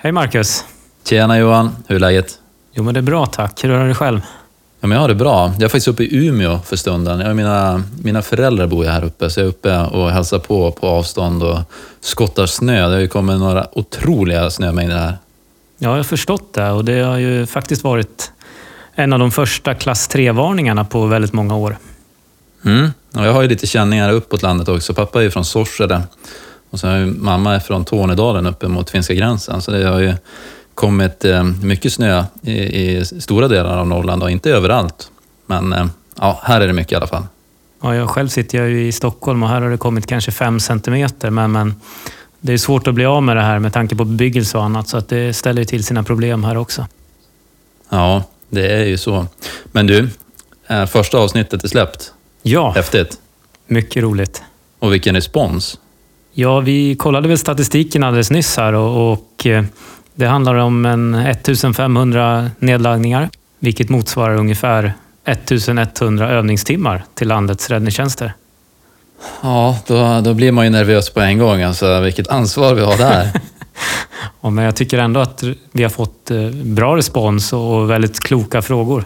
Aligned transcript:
Hej 0.00 0.12
Marcus! 0.12 0.64
Tjena 1.04 1.38
Johan, 1.38 1.76
hur 1.86 1.96
är 1.96 2.00
läget? 2.00 2.38
Jo 2.72 2.82
men 2.82 2.94
det 2.94 3.00
är 3.00 3.02
bra 3.02 3.26
tack. 3.26 3.64
Hur 3.64 3.68
du 3.68 3.88
det 3.88 3.94
själv? 3.94 4.20
Ja, 4.80 4.86
men 4.86 4.90
jag 4.90 5.00
har 5.00 5.08
det 5.08 5.14
bra. 5.14 5.52
Jag 5.54 5.62
är 5.62 5.68
faktiskt 5.68 5.88
uppe 5.88 6.02
i 6.02 6.26
Umeå 6.26 6.58
för 6.58 6.76
stunden. 6.76 7.20
Jag, 7.20 7.36
mina, 7.36 7.82
mina 8.02 8.22
föräldrar 8.22 8.66
bor 8.66 8.84
ju 8.84 8.90
här 8.90 9.04
uppe, 9.04 9.30
så 9.30 9.40
jag 9.40 9.44
är 9.44 9.48
uppe 9.48 9.78
och 9.78 10.10
hälsar 10.10 10.38
på 10.38 10.72
på 10.72 10.88
avstånd 10.88 11.42
och 11.42 11.58
skottar 12.00 12.46
snö. 12.46 12.88
Det 12.88 12.94
har 12.94 13.00
ju 13.00 13.08
kommit 13.08 13.38
några 13.38 13.78
otroliga 13.78 14.50
snömängder 14.50 14.98
här. 14.98 15.18
Ja, 15.78 15.88
jag 15.88 15.96
har 15.96 16.02
förstått 16.02 16.54
det 16.54 16.70
och 16.70 16.84
det 16.84 17.00
har 17.00 17.18
ju 17.18 17.46
faktiskt 17.46 17.84
varit 17.84 18.32
en 18.94 19.12
av 19.12 19.18
de 19.18 19.30
första 19.30 19.74
klass 19.74 20.10
3-varningarna 20.10 20.84
på 20.84 21.06
väldigt 21.06 21.32
många 21.32 21.56
år. 21.56 21.78
Mm. 22.64 22.90
Och 23.14 23.26
jag 23.26 23.32
har 23.32 23.42
ju 23.42 23.48
lite 23.48 23.66
känningar 23.66 24.12
uppåt 24.12 24.42
landet 24.42 24.68
också. 24.68 24.94
Pappa 24.94 25.18
är 25.18 25.22
ju 25.22 25.30
från 25.30 25.44
Sorsele 25.44 26.02
och 26.70 26.80
så 26.80 26.88
har 26.88 26.96
ju 26.96 27.06
mamma 27.06 27.54
är 27.54 27.60
från 27.60 27.84
Tornedalen 27.84 28.46
uppe 28.46 28.68
mot 28.68 28.90
finska 28.90 29.14
gränsen. 29.14 29.62
Så 29.62 29.70
det 29.70 29.84
har 29.84 30.00
ju 30.00 30.14
kommit 30.74 31.24
eh, 31.24 31.44
mycket 31.44 31.92
snö 31.92 32.24
i, 32.42 32.52
i 32.52 33.04
stora 33.04 33.48
delar 33.48 33.78
av 33.78 33.86
Norrland 33.86 34.22
och 34.22 34.30
inte 34.30 34.50
överallt. 34.50 35.10
Men 35.46 35.72
eh, 35.72 35.86
ja, 36.16 36.40
här 36.42 36.60
är 36.60 36.66
det 36.66 36.72
mycket 36.72 36.92
i 36.92 36.96
alla 36.96 37.06
fall. 37.06 37.26
Ja, 37.82 37.94
jag 37.94 38.10
själv 38.10 38.28
sitter 38.28 38.58
jag 38.58 38.68
ju 38.68 38.86
i 38.86 38.92
Stockholm 38.92 39.42
och 39.42 39.48
här 39.48 39.60
har 39.60 39.70
det 39.70 39.76
kommit 39.76 40.06
kanske 40.06 40.32
fem 40.32 40.60
centimeter. 40.60 41.30
Men, 41.30 41.52
men 41.52 41.74
det 42.40 42.52
är 42.52 42.58
svårt 42.58 42.86
att 42.86 42.94
bli 42.94 43.04
av 43.04 43.22
med 43.22 43.36
det 43.36 43.42
här 43.42 43.58
med 43.58 43.72
tanke 43.72 43.96
på 43.96 44.04
bebyggelse 44.04 44.58
och 44.58 44.64
annat. 44.64 44.88
Så 44.88 44.96
att 44.96 45.08
det 45.08 45.34
ställer 45.34 45.64
till 45.64 45.84
sina 45.84 46.02
problem 46.02 46.44
här 46.44 46.56
också. 46.56 46.86
Ja, 47.88 48.22
det 48.48 48.72
är 48.72 48.84
ju 48.84 48.98
så. 48.98 49.26
Men 49.64 49.86
du, 49.86 50.08
första 50.88 51.18
avsnittet 51.18 51.64
är 51.64 51.68
släppt. 51.68 52.12
Ja, 52.42 52.72
Häftigt. 52.72 53.18
mycket 53.66 54.02
roligt. 54.02 54.42
Och 54.78 54.92
vilken 54.92 55.14
respons. 55.14 55.78
Ja, 56.40 56.60
vi 56.60 56.96
kollade 56.96 57.28
väl 57.28 57.38
statistiken 57.38 58.04
alldeles 58.04 58.30
nyss 58.30 58.56
här 58.56 58.72
och, 58.72 59.12
och 59.12 59.46
eh, 59.46 59.64
det 60.14 60.26
handlar 60.26 60.54
om 60.54 60.86
en 60.86 61.14
1500 61.14 62.50
nedladdningar, 62.58 63.28
vilket 63.58 63.88
motsvarar 63.88 64.36
ungefär 64.36 64.92
1100 65.24 66.30
övningstimmar 66.30 67.04
till 67.14 67.28
landets 67.28 67.70
räddningstjänster. 67.70 68.32
Ja, 69.40 69.78
då, 69.86 70.20
då 70.24 70.34
blir 70.34 70.52
man 70.52 70.64
ju 70.64 70.70
nervös 70.70 71.10
på 71.10 71.20
en 71.20 71.38
gång. 71.38 71.62
Alltså, 71.62 72.00
vilket 72.00 72.28
ansvar 72.28 72.74
vi 72.74 72.82
har 72.82 72.96
där. 72.96 73.30
Ja, 74.40 74.50
men 74.50 74.64
jag 74.64 74.76
tycker 74.76 74.98
ändå 74.98 75.20
att 75.20 75.44
vi 75.72 75.82
har 75.82 75.90
fått 75.90 76.30
eh, 76.30 76.48
bra 76.50 76.96
respons 76.96 77.52
och 77.52 77.90
väldigt 77.90 78.20
kloka 78.20 78.62
frågor. 78.62 79.04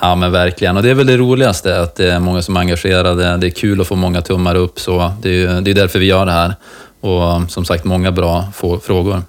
Ja, 0.00 0.14
men 0.14 0.32
verkligen. 0.32 0.76
Och 0.76 0.82
det 0.82 0.90
är 0.90 0.94
väl 0.94 1.06
det 1.06 1.16
roligaste, 1.16 1.80
att 1.80 1.96
det 1.96 2.10
är 2.10 2.20
många 2.20 2.42
som 2.42 2.56
är 2.56 2.60
engagerade. 2.60 3.36
Det 3.36 3.46
är 3.46 3.50
kul 3.50 3.80
att 3.80 3.86
få 3.86 3.96
många 3.96 4.20
tummar 4.20 4.54
upp. 4.54 4.80
Så 4.80 5.12
det 5.22 5.42
är, 5.42 5.60
det 5.60 5.70
är 5.70 5.74
därför 5.74 5.98
vi 5.98 6.06
gör 6.06 6.26
det 6.26 6.32
här. 6.32 6.54
Och 7.00 7.50
som 7.50 7.64
sagt, 7.64 7.84
många 7.84 8.12
bra 8.12 8.44
frågor. 8.82 9.22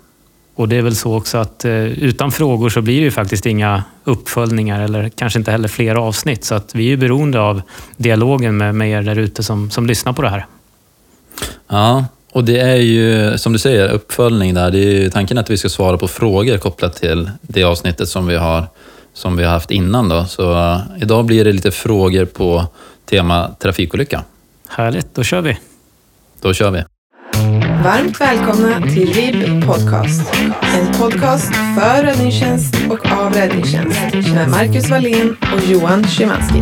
Och 0.56 0.68
det 0.68 0.76
är 0.76 0.82
väl 0.82 0.96
så 0.96 1.18
också 1.18 1.38
att 1.38 1.66
eh, 1.66 1.86
utan 1.86 2.32
frågor 2.32 2.70
så 2.70 2.82
blir 2.82 2.98
det 2.98 3.04
ju 3.04 3.12
faktiskt 3.12 3.46
inga 3.46 3.84
uppföljningar 4.04 4.82
eller 4.82 5.10
kanske 5.10 5.40
inte 5.40 5.52
heller 5.52 5.68
fler 5.68 5.96
avsnitt. 5.96 6.46
Så 6.46 6.56
att 6.56 6.76
vi 6.76 6.86
är 6.86 6.90
ju 6.90 6.98
beroende 6.98 7.40
av 7.40 7.62
dialogen 7.98 8.58
med, 8.58 8.76
med 8.76 8.92
er 8.92 9.02
där 9.02 9.18
ute 9.18 9.44
som, 9.44 9.72
som 9.72 9.88
lyssnar 9.88 10.14
på 10.14 10.22
det 10.22 10.30
här. 10.30 10.46
Ja, 11.68 12.06
och 12.32 12.44
det 12.44 12.60
är 12.60 12.76
ju, 12.76 13.38
som 13.38 13.54
du 13.54 13.60
säger, 13.60 13.90
uppföljning 13.90 14.54
där. 14.54 14.72
Det 14.72 14.78
är 14.78 14.92
ju 14.92 15.10
tanken 15.10 15.38
att 15.38 15.50
vi 15.50 15.58
ska 15.58 15.70
svara 15.70 15.98
på 15.98 16.08
frågor 16.08 16.58
kopplat 16.58 16.96
till 16.96 17.30
det 17.42 17.64
avsnittet 17.64 18.10
som 18.10 18.28
vi 18.28 18.36
har, 18.36 18.66
som 19.18 19.38
vi 19.38 19.44
har 19.44 19.52
haft 19.52 19.72
innan. 19.72 20.10
Då. 20.10 20.26
Så 20.26 20.52
eh, 20.52 20.82
idag 21.02 21.26
blir 21.26 21.46
det 21.46 21.52
lite 21.52 21.72
frågor 21.72 22.26
på 22.26 22.66
tema 23.06 23.56
trafikolycka. 23.60 24.24
Härligt, 24.68 25.16
då 25.16 25.24
kör 25.24 25.42
vi! 25.42 25.58
Då 26.42 26.54
kör 26.54 26.72
vi. 26.72 26.84
Varmt 27.84 28.22
välkomna 28.22 28.82
till 28.82 29.14
RIB 29.14 29.66
Podcast. 29.66 30.34
En 30.76 30.94
podcast 30.94 31.56
för 31.56 32.04
räddningstjänst 32.04 32.76
och 32.90 33.12
av 33.12 33.34
räddningstjänst 33.34 34.00
med 34.34 34.50
Marcus 34.50 34.90
Wallén 34.90 35.36
och 35.54 35.70
Johan 35.70 36.04
Szymanski. 36.08 36.62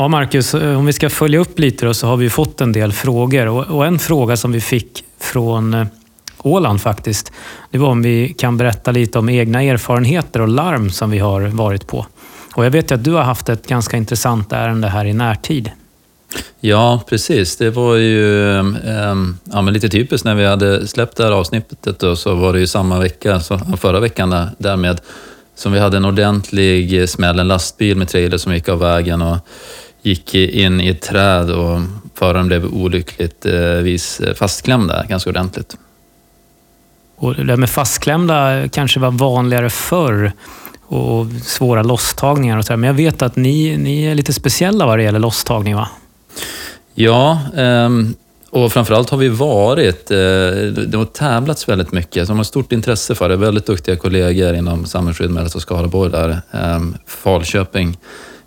Ja, 0.00 0.08
Marcus, 0.08 0.54
eh, 0.54 0.78
om 0.78 0.86
vi 0.86 0.92
ska 0.92 1.10
följa 1.10 1.40
upp 1.40 1.58
lite 1.58 1.86
då, 1.86 1.94
så 1.94 2.06
har 2.06 2.16
vi 2.16 2.30
fått 2.30 2.60
en 2.60 2.72
del 2.72 2.92
frågor. 2.92 3.46
Och, 3.46 3.86
en 3.86 3.98
fråga 3.98 4.36
som 4.36 4.52
vi 4.52 4.60
fick 4.60 5.04
från 5.20 5.74
eh, 5.74 5.86
Åland 6.38 6.80
faktiskt, 6.80 7.32
det 7.70 7.78
var 7.78 7.88
om 7.88 8.02
vi 8.02 8.34
kan 8.38 8.56
berätta 8.56 8.90
lite 8.90 9.18
om 9.18 9.28
egna 9.28 9.62
erfarenheter 9.62 10.40
och 10.40 10.48
larm 10.48 10.90
som 10.90 11.10
vi 11.10 11.18
har 11.18 11.40
varit 11.40 11.86
på. 11.86 12.06
Och 12.54 12.64
jag 12.64 12.70
vet 12.70 12.90
ju 12.90 12.94
att 12.94 13.04
du 13.04 13.12
har 13.12 13.22
haft 13.22 13.48
ett 13.48 13.66
ganska 13.66 13.96
intressant 13.96 14.52
ärende 14.52 14.88
här 14.88 15.04
i 15.04 15.12
närtid. 15.12 15.70
Ja, 16.60 17.02
precis. 17.08 17.56
Det 17.56 17.70
var 17.70 17.96
ju 17.96 18.50
ehm, 18.58 19.38
ja, 19.44 19.62
men 19.62 19.74
lite 19.74 19.88
typiskt 19.88 20.24
när 20.24 20.34
vi 20.34 20.46
hade 20.46 20.88
släppt 20.88 21.16
det 21.16 21.24
här 21.24 21.32
avsnittet 21.32 21.98
då, 21.98 22.16
så 22.16 22.34
var 22.34 22.52
det 22.52 22.60
ju 22.60 22.66
samma 22.66 22.98
vecka, 22.98 23.40
så, 23.40 23.58
förra 23.58 24.00
veckan 24.00 24.30
där, 24.30 24.48
därmed, 24.58 25.00
som 25.54 25.72
vi 25.72 25.78
hade 25.78 25.96
en 25.96 26.04
ordentlig 26.04 27.08
smäll, 27.08 27.38
en 27.38 27.48
lastbil 27.48 27.96
med 27.96 28.08
trailer 28.08 28.38
som 28.38 28.54
gick 28.54 28.68
av 28.68 28.78
vägen 28.78 29.22
och 29.22 29.38
gick 30.08 30.34
in 30.34 30.80
i 30.80 30.88
ett 30.88 31.02
träd 31.02 31.50
och 31.50 31.80
föraren 32.14 32.46
blev 32.46 32.64
olyckligtvis 32.64 34.20
fastklämd 34.34 34.88
där 34.88 35.06
ganska 35.08 35.30
ordentligt. 35.30 35.76
Och 37.16 37.34
det 37.34 37.44
där 37.44 37.56
med 37.56 37.70
fastklämda 37.70 38.68
kanske 38.68 39.00
var 39.00 39.10
vanligare 39.10 39.70
förr 39.70 40.32
och 40.86 41.26
svåra 41.42 41.82
losstagningar 41.82 42.58
och 42.58 42.64
så 42.64 42.72
där. 42.72 42.76
Men 42.76 42.86
jag 42.86 42.94
vet 42.94 43.22
att 43.22 43.36
ni, 43.36 43.76
ni 43.76 44.04
är 44.04 44.14
lite 44.14 44.32
speciella 44.32 44.86
vad 44.86 44.98
det 44.98 45.02
gäller 45.02 45.18
losstagning 45.18 45.76
va? 45.76 45.88
Ja, 46.94 47.40
ehm, 47.56 48.14
och 48.50 48.72
framförallt 48.72 49.10
har 49.10 49.18
vi 49.18 49.28
varit, 49.28 50.10
eh, 50.10 50.16
det 50.16 50.94
har 50.94 51.04
tävlats 51.04 51.68
väldigt 51.68 51.92
mycket, 51.92 52.26
så 52.26 52.32
de 52.32 52.36
har 52.36 52.44
stort 52.44 52.72
intresse 52.72 53.14
för 53.14 53.28
det. 53.28 53.36
Väldigt 53.36 53.66
duktiga 53.66 53.96
kollegor 53.96 54.54
inom 54.54 54.86
samhällsskydd 54.86 55.30
med 55.30 55.44
och 55.54 55.62
Skaraborg 55.62 56.10
där. 56.10 56.40
Ehm, 56.50 56.96
Falköping 57.06 57.88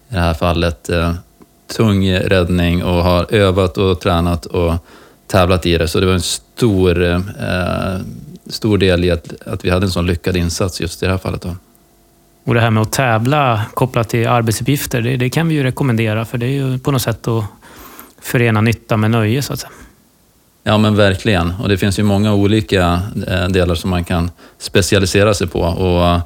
i 0.09 0.13
det 0.13 0.19
här 0.19 0.33
fallet. 0.33 0.89
Tung 1.75 2.11
räddning 2.13 2.83
och 2.83 3.03
har 3.03 3.33
övat 3.33 3.77
och 3.77 3.99
tränat 3.99 4.45
och 4.45 4.73
tävlat 5.27 5.65
i 5.65 5.77
det. 5.77 5.87
Så 5.87 5.99
det 5.99 6.05
var 6.05 6.13
en 6.13 6.21
stor, 6.21 7.03
eh, 7.03 7.19
stor 8.49 8.77
del 8.77 9.03
i 9.03 9.11
att, 9.11 9.33
att 9.45 9.65
vi 9.65 9.69
hade 9.69 9.85
en 9.85 9.91
sån 9.91 10.05
lyckad 10.05 10.37
insats 10.37 10.81
just 10.81 11.03
i 11.03 11.05
det 11.05 11.11
här 11.11 11.17
fallet. 11.17 11.41
Då. 11.41 11.55
Och 12.43 12.53
det 12.53 12.61
här 12.61 12.69
med 12.69 12.81
att 12.81 12.91
tävla 12.91 13.61
kopplat 13.73 14.09
till 14.09 14.27
arbetsuppgifter, 14.27 15.01
det, 15.01 15.17
det 15.17 15.29
kan 15.29 15.47
vi 15.47 15.55
ju 15.55 15.63
rekommendera 15.63 16.25
för 16.25 16.37
det 16.37 16.45
är 16.45 16.49
ju 16.49 16.79
på 16.79 16.91
något 16.91 17.01
sätt 17.01 17.27
att 17.27 17.43
förena 18.21 18.61
nytta 18.61 18.97
med 18.97 19.11
nöje 19.11 19.41
så 19.41 19.53
att 19.53 19.59
säga. 19.59 19.71
Ja 20.63 20.77
men 20.77 20.95
verkligen. 20.95 21.53
Och 21.61 21.69
det 21.69 21.77
finns 21.77 21.99
ju 21.99 22.03
många 22.03 22.33
olika 22.33 23.01
eh, 23.27 23.47
delar 23.47 23.75
som 23.75 23.89
man 23.89 24.03
kan 24.03 24.31
specialisera 24.57 25.33
sig 25.33 25.47
på. 25.47 25.59
Och 25.59 26.19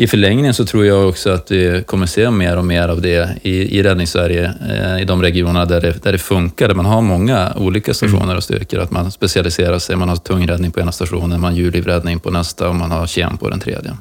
i 0.00 0.06
förlängningen 0.06 0.54
så 0.54 0.64
tror 0.66 0.86
jag 0.86 1.08
också 1.08 1.30
att 1.30 1.50
vi 1.50 1.82
kommer 1.86 2.06
se 2.06 2.30
mer 2.30 2.56
och 2.56 2.64
mer 2.64 2.88
av 2.88 3.00
det 3.00 3.38
i, 3.42 3.78
i 3.78 3.82
räddningssverige, 3.82 4.54
eh, 4.70 5.02
i 5.02 5.04
de 5.04 5.22
regionerna 5.22 5.64
där 5.64 5.80
det, 5.80 6.02
där 6.02 6.12
det 6.12 6.18
funkar, 6.18 6.68
där 6.68 6.74
man 6.74 6.86
har 6.86 7.02
många 7.02 7.52
olika 7.56 7.94
stationer 7.94 8.36
och 8.36 8.42
styrkor. 8.42 8.80
Att 8.80 8.90
man 8.90 9.12
specialiserar 9.12 9.78
sig, 9.78 9.96
man 9.96 10.08
har 10.08 10.16
tung 10.16 10.46
räddning 10.46 10.70
på 10.70 10.80
ena 10.80 10.92
stationen, 10.92 11.40
man 11.40 11.52
har 11.52 11.58
djurlivräddning 11.58 12.20
på 12.20 12.30
nästa 12.30 12.68
och 12.68 12.74
man 12.74 12.90
har 12.90 13.06
kem 13.06 13.36
på 13.36 13.48
den 13.48 13.60
tredje. 13.60 13.96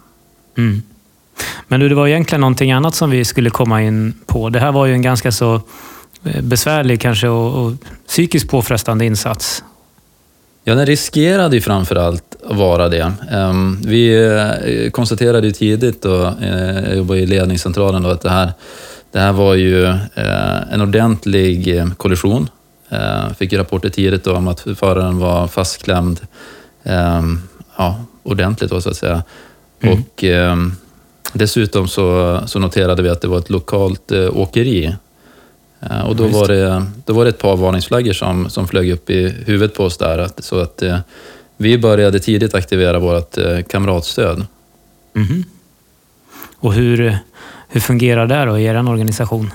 Mm. 0.58 0.82
Men 1.68 1.80
du, 1.80 1.90
det 1.90 1.96
var 1.96 2.08
egentligen 2.08 2.42
någonting 2.42 2.72
annat 2.72 2.96
som 2.96 3.10
vi 3.10 3.26
skulle 3.26 3.50
komma 3.50 3.82
in 3.82 4.14
på. 4.26 4.50
Det 4.50 4.60
här 4.60 4.72
var 4.72 4.86
ju 4.86 4.94
en 4.94 5.02
ganska 5.02 5.32
så 5.32 5.62
eh, 6.24 6.42
besvärlig 6.42 7.02
kanske 7.02 7.28
och, 7.28 7.66
och 7.66 7.74
psykiskt 8.08 8.50
påfrestande 8.50 9.06
insats. 9.06 9.64
Ja, 10.70 10.76
den 10.76 10.86
riskerade 10.86 11.56
ju 11.56 11.62
framför 11.62 11.96
allt 11.96 12.36
att 12.50 12.58
vara 12.58 12.90
det. 12.90 13.14
Ehm, 13.32 13.82
Vi 13.86 14.26
eh, 14.26 14.90
konstaterade 14.92 15.48
ju 15.48 15.54
tidigt, 15.54 16.02
då, 16.02 16.34
eh, 16.42 16.80
jag 16.80 16.98
jobbade 16.98 17.20
i 17.20 17.26
ledningscentralen, 17.26 18.04
då, 18.04 18.10
att 18.10 18.22
det 18.22 18.30
här, 18.30 18.52
det 19.12 19.20
här 19.20 19.32
var 19.32 19.56
ju 19.56 19.86
eh, 19.86 20.74
en 20.74 20.82
ordentlig 20.82 21.84
kollision. 21.98 22.50
Eh, 22.90 23.34
Fick 23.38 23.52
ju 23.52 23.58
rapporter 23.58 23.90
tidigt 23.90 24.24
då 24.24 24.36
om 24.36 24.48
att 24.48 24.60
föraren 24.76 25.20
var 25.20 25.48
fastklämd 25.48 26.20
ehm, 26.84 27.42
ja, 27.78 28.04
ordentligt, 28.24 28.72
då, 28.72 28.82
så 28.82 28.90
att 28.90 28.98
säga. 28.98 29.24
Mm. 29.82 30.00
Och 30.00 30.24
ehm, 30.24 30.76
dessutom 31.34 31.88
så, 31.88 32.40
så 32.46 32.60
noterade 32.60 33.04
vi 33.04 33.10
att 33.10 33.22
det 33.22 33.28
var 33.28 33.38
ett 33.38 33.50
lokalt 33.50 34.12
åkeri 34.12 34.96
Och 36.06 36.16
då 36.16 36.28
var, 36.28 36.48
det, 36.48 36.86
då 37.06 37.14
var 37.14 37.24
det 37.24 37.30
ett 37.30 37.40
par 37.40 37.58
varningsflaggor 37.58 38.14
som, 38.14 38.50
som 38.50 38.68
flög 38.68 38.92
upp 38.92 39.10
i 39.10 39.30
huvudet 39.46 39.76
på 39.76 39.84
oss 39.84 39.98
där. 39.98 40.18
Att, 40.18 40.44
så 40.44 40.60
att 40.60 40.82
eh, 40.82 41.00
vi 41.58 41.78
började 41.78 42.20
tidigt 42.20 42.56
aktivera 42.56 43.00
vårt 43.00 43.38
eh, 43.38 43.62
kamratstöd. 43.62 44.46
Mhm. 45.14 45.44
Och 46.60 46.74
hur, 46.74 47.18
hur 47.68 47.80
fungerar 47.80 48.28
det 48.28 48.46
då 48.46 48.60
i 48.60 48.64
er 48.64 48.90
organisation? 48.90 49.52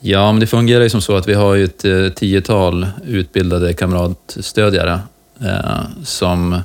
Ja, 0.00 0.32
men 0.32 0.40
det 0.40 0.46
fungerar 0.46 0.82
ju 0.82 0.90
som 0.90 1.00
så 1.00 1.16
att 1.16 1.28
vi 1.28 1.34
har 1.34 1.54
ju 1.54 1.64
ett 1.64 1.84
eh, 1.84 2.08
tiotal 2.08 2.86
utbildade 3.06 3.72
kamratstödjare 3.72 5.00
eh, 5.40 5.80
som, 6.04 6.60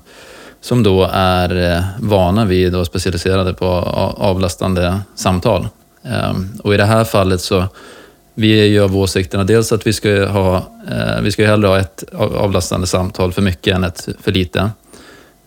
som 0.62 0.84
då 0.84 1.10
är 1.14 1.76
eh, 1.76 1.84
vana 2.00 2.46
vid 2.46 2.76
och 2.76 2.86
specialiserade 2.86 3.54
på 3.54 3.68
avlastande 4.18 5.00
samtal. 5.16 5.68
Ehm, 6.04 6.50
och 6.64 6.74
i 6.74 6.78
det 6.78 6.86
här 6.86 7.04
fallet 7.04 7.42
så 7.42 7.66
vi 8.34 8.62
är 8.62 8.66
ju 8.66 8.84
av 8.84 8.98
åsikterna 8.98 9.44
dels 9.44 9.72
att 9.72 9.88
vi 9.88 9.94
ska 9.94 10.26
ha, 10.26 10.56
eh, 10.92 11.22
vi 11.22 11.32
ska 11.32 11.46
hellre 11.46 11.68
ha 11.68 11.80
ett 11.80 12.04
avlastande 12.14 12.88
samtal 12.88 13.34
för 13.34 13.42
mycket 13.42 13.76
än 13.76 13.84
ett 13.84 14.08
för 14.22 14.32
lite. 14.32 14.70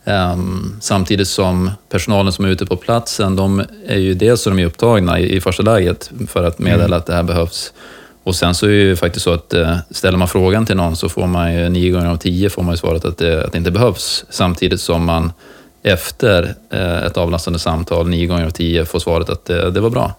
Um, 0.06 0.76
samtidigt 0.80 1.28
som 1.28 1.70
personalen 1.88 2.32
som 2.32 2.44
är 2.44 2.48
ute 2.48 2.66
på 2.66 2.76
platsen, 2.76 3.36
de 3.36 3.62
är 3.86 3.98
ju 3.98 4.14
dels 4.14 4.40
så 4.40 4.50
de 4.50 4.58
är 4.58 4.66
upptagna 4.66 5.20
i, 5.20 5.40
första 5.40 5.62
läget 5.62 6.10
för 6.28 6.44
att 6.44 6.58
meddela 6.58 6.84
mm. 6.84 6.98
att 6.98 7.06
det 7.06 7.14
här 7.14 7.22
behövs. 7.22 7.72
Och 8.22 8.34
sen 8.34 8.54
så 8.54 8.66
är 8.66 8.70
det 8.70 8.76
ju 8.76 8.96
faktiskt 8.96 9.24
så 9.24 9.32
att 9.32 9.54
uh, 9.54 9.76
ställer 9.90 10.18
man 10.18 10.28
frågan 10.28 10.66
till 10.66 10.76
någon 10.76 10.96
så 10.96 11.08
får 11.08 11.26
man 11.26 11.54
ju 11.54 11.68
nio 11.68 11.90
gånger 11.90 12.06
av 12.06 12.16
tio 12.16 12.50
får 12.50 12.62
man 12.62 12.72
ju 12.72 12.76
svaret 12.76 13.04
att 13.04 13.18
det, 13.18 13.44
att 13.44 13.52
det 13.52 13.58
inte 13.58 13.70
behövs. 13.70 14.24
Samtidigt 14.30 14.80
som 14.80 15.04
man 15.04 15.32
efter 15.82 16.54
uh, 16.74 17.04
ett 17.04 17.16
avlastande 17.16 17.58
samtal 17.58 18.08
nio 18.08 18.26
gånger 18.26 18.46
av 18.46 18.50
tio 18.50 18.84
får 18.84 18.98
svaret 18.98 19.30
att 19.30 19.44
det, 19.44 19.70
det 19.70 19.80
var 19.80 19.90
bra. 19.90 20.14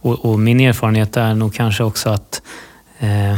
Och, 0.00 0.24
och, 0.24 0.38
min 0.38 0.60
erfarenhet 0.60 1.16
är 1.16 1.34
nog 1.34 1.54
kanske 1.54 1.84
också 1.84 2.10
att 2.10 2.42
eh, 2.98 3.36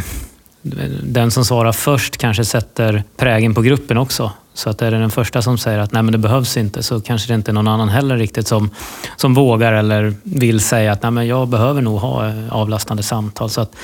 den 1.03 1.31
som 1.31 1.45
svarar 1.45 1.73
först 1.73 2.17
kanske 2.17 2.45
sätter 2.45 3.05
prägen 3.17 3.55
på 3.55 3.63
gruppen 3.63 3.99
också. 3.99 4.33
Så 4.55 4.71
att 4.71 4.83
är 4.83 4.91
det 4.91 4.99
den 4.99 5.11
första 5.11 5.43
som 5.43 5.59
säger 5.59 5.79
att 5.79 5.93
nej 5.93 6.03
men 6.03 6.13
det 6.13 6.19
behövs 6.19 6.57
inte 6.57 6.83
så 6.83 7.01
kanske 7.01 7.33
det 7.33 7.35
inte 7.35 7.51
är 7.51 7.53
någon 7.53 7.69
annan 7.69 7.89
heller 7.89 8.17
riktigt 8.17 8.49
som, 8.49 8.71
som 9.17 9.35
vågar 9.35 9.73
eller 9.73 10.15
vill 10.23 10.61
säga 10.61 10.93
att 10.93 11.03
nej 11.03 11.13
men 11.13 11.27
jag 11.27 11.49
behöver 11.49 11.83
nog 11.83 11.99
ha 11.99 12.29
eh, 12.29 12.53
avlastande 12.53 13.03
samtal. 13.03 13.51
Så 13.51 13.61
att 13.61 13.77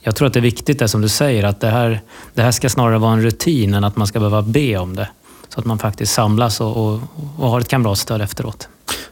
jag 0.00 0.16
tror 0.16 0.26
att 0.26 0.32
det 0.32 0.38
är 0.38 0.42
viktigt 0.42 0.78
det 0.78 0.88
som 0.88 1.00
du 1.00 1.08
säger 1.08 1.44
att 1.44 1.60
det 1.60 1.68
här, 1.68 2.00
det 2.34 2.42
här 2.42 2.50
ska 2.50 2.68
snarare 2.68 2.98
vara 2.98 3.12
en 3.12 3.22
rutin 3.22 3.74
än 3.74 3.84
att 3.84 3.96
man 3.96 4.06
ska 4.06 4.18
behöva 4.18 4.42
be 4.42 4.76
om 4.76 4.96
det. 4.96 5.08
Så 5.48 5.60
att 5.60 5.66
man 5.66 5.78
faktiskt 5.78 6.12
samlas 6.12 6.60
och, 6.60 6.76
och, 6.76 7.00
och 7.38 7.50
har 7.50 7.60
ett 7.60 7.68
kamratstöd 7.68 8.20
efteråt. 8.20 8.68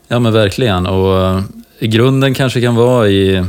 Ja 0.08 0.18
men 0.18 0.32
verkligen 0.32 0.86
och 0.86 1.22
eh, 1.22 1.40
grunden 1.86 2.34
kanske 2.34 2.60
kan 2.60 2.74
vara 2.74 3.08
i 3.08 3.44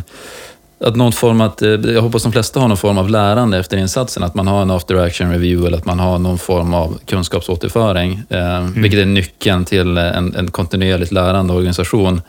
att 0.83 0.95
någon 0.95 1.11
form 1.11 1.41
att, 1.41 1.61
eh, 1.61 1.69
jag 1.69 2.01
hoppas 2.01 2.23
de 2.23 2.31
flesta 2.31 2.59
har 2.59 2.67
någon 2.67 2.77
form 2.77 2.97
av 2.97 3.09
lärande 3.09 3.57
efter 3.57 3.77
insatsen, 3.77 4.23
att 4.23 4.35
man 4.35 4.47
har 4.47 4.61
en 4.61 4.71
after 4.71 4.95
action 4.95 5.31
review 5.31 5.67
eller 5.67 5.77
att 5.77 5.85
man 5.85 5.99
har 5.99 6.19
någon 6.19 6.37
form 6.37 6.73
av 6.73 6.99
kunskapsåterföring, 7.05 8.23
eh, 8.29 8.57
mm. 8.57 8.81
vilket 8.81 8.99
är 8.99 9.05
nyckeln 9.05 9.65
till 9.65 9.97
en, 9.97 10.35
en 10.35 10.51
kontinuerligt 10.51 11.11
lärande 11.11 11.53
organisation. 11.53 12.21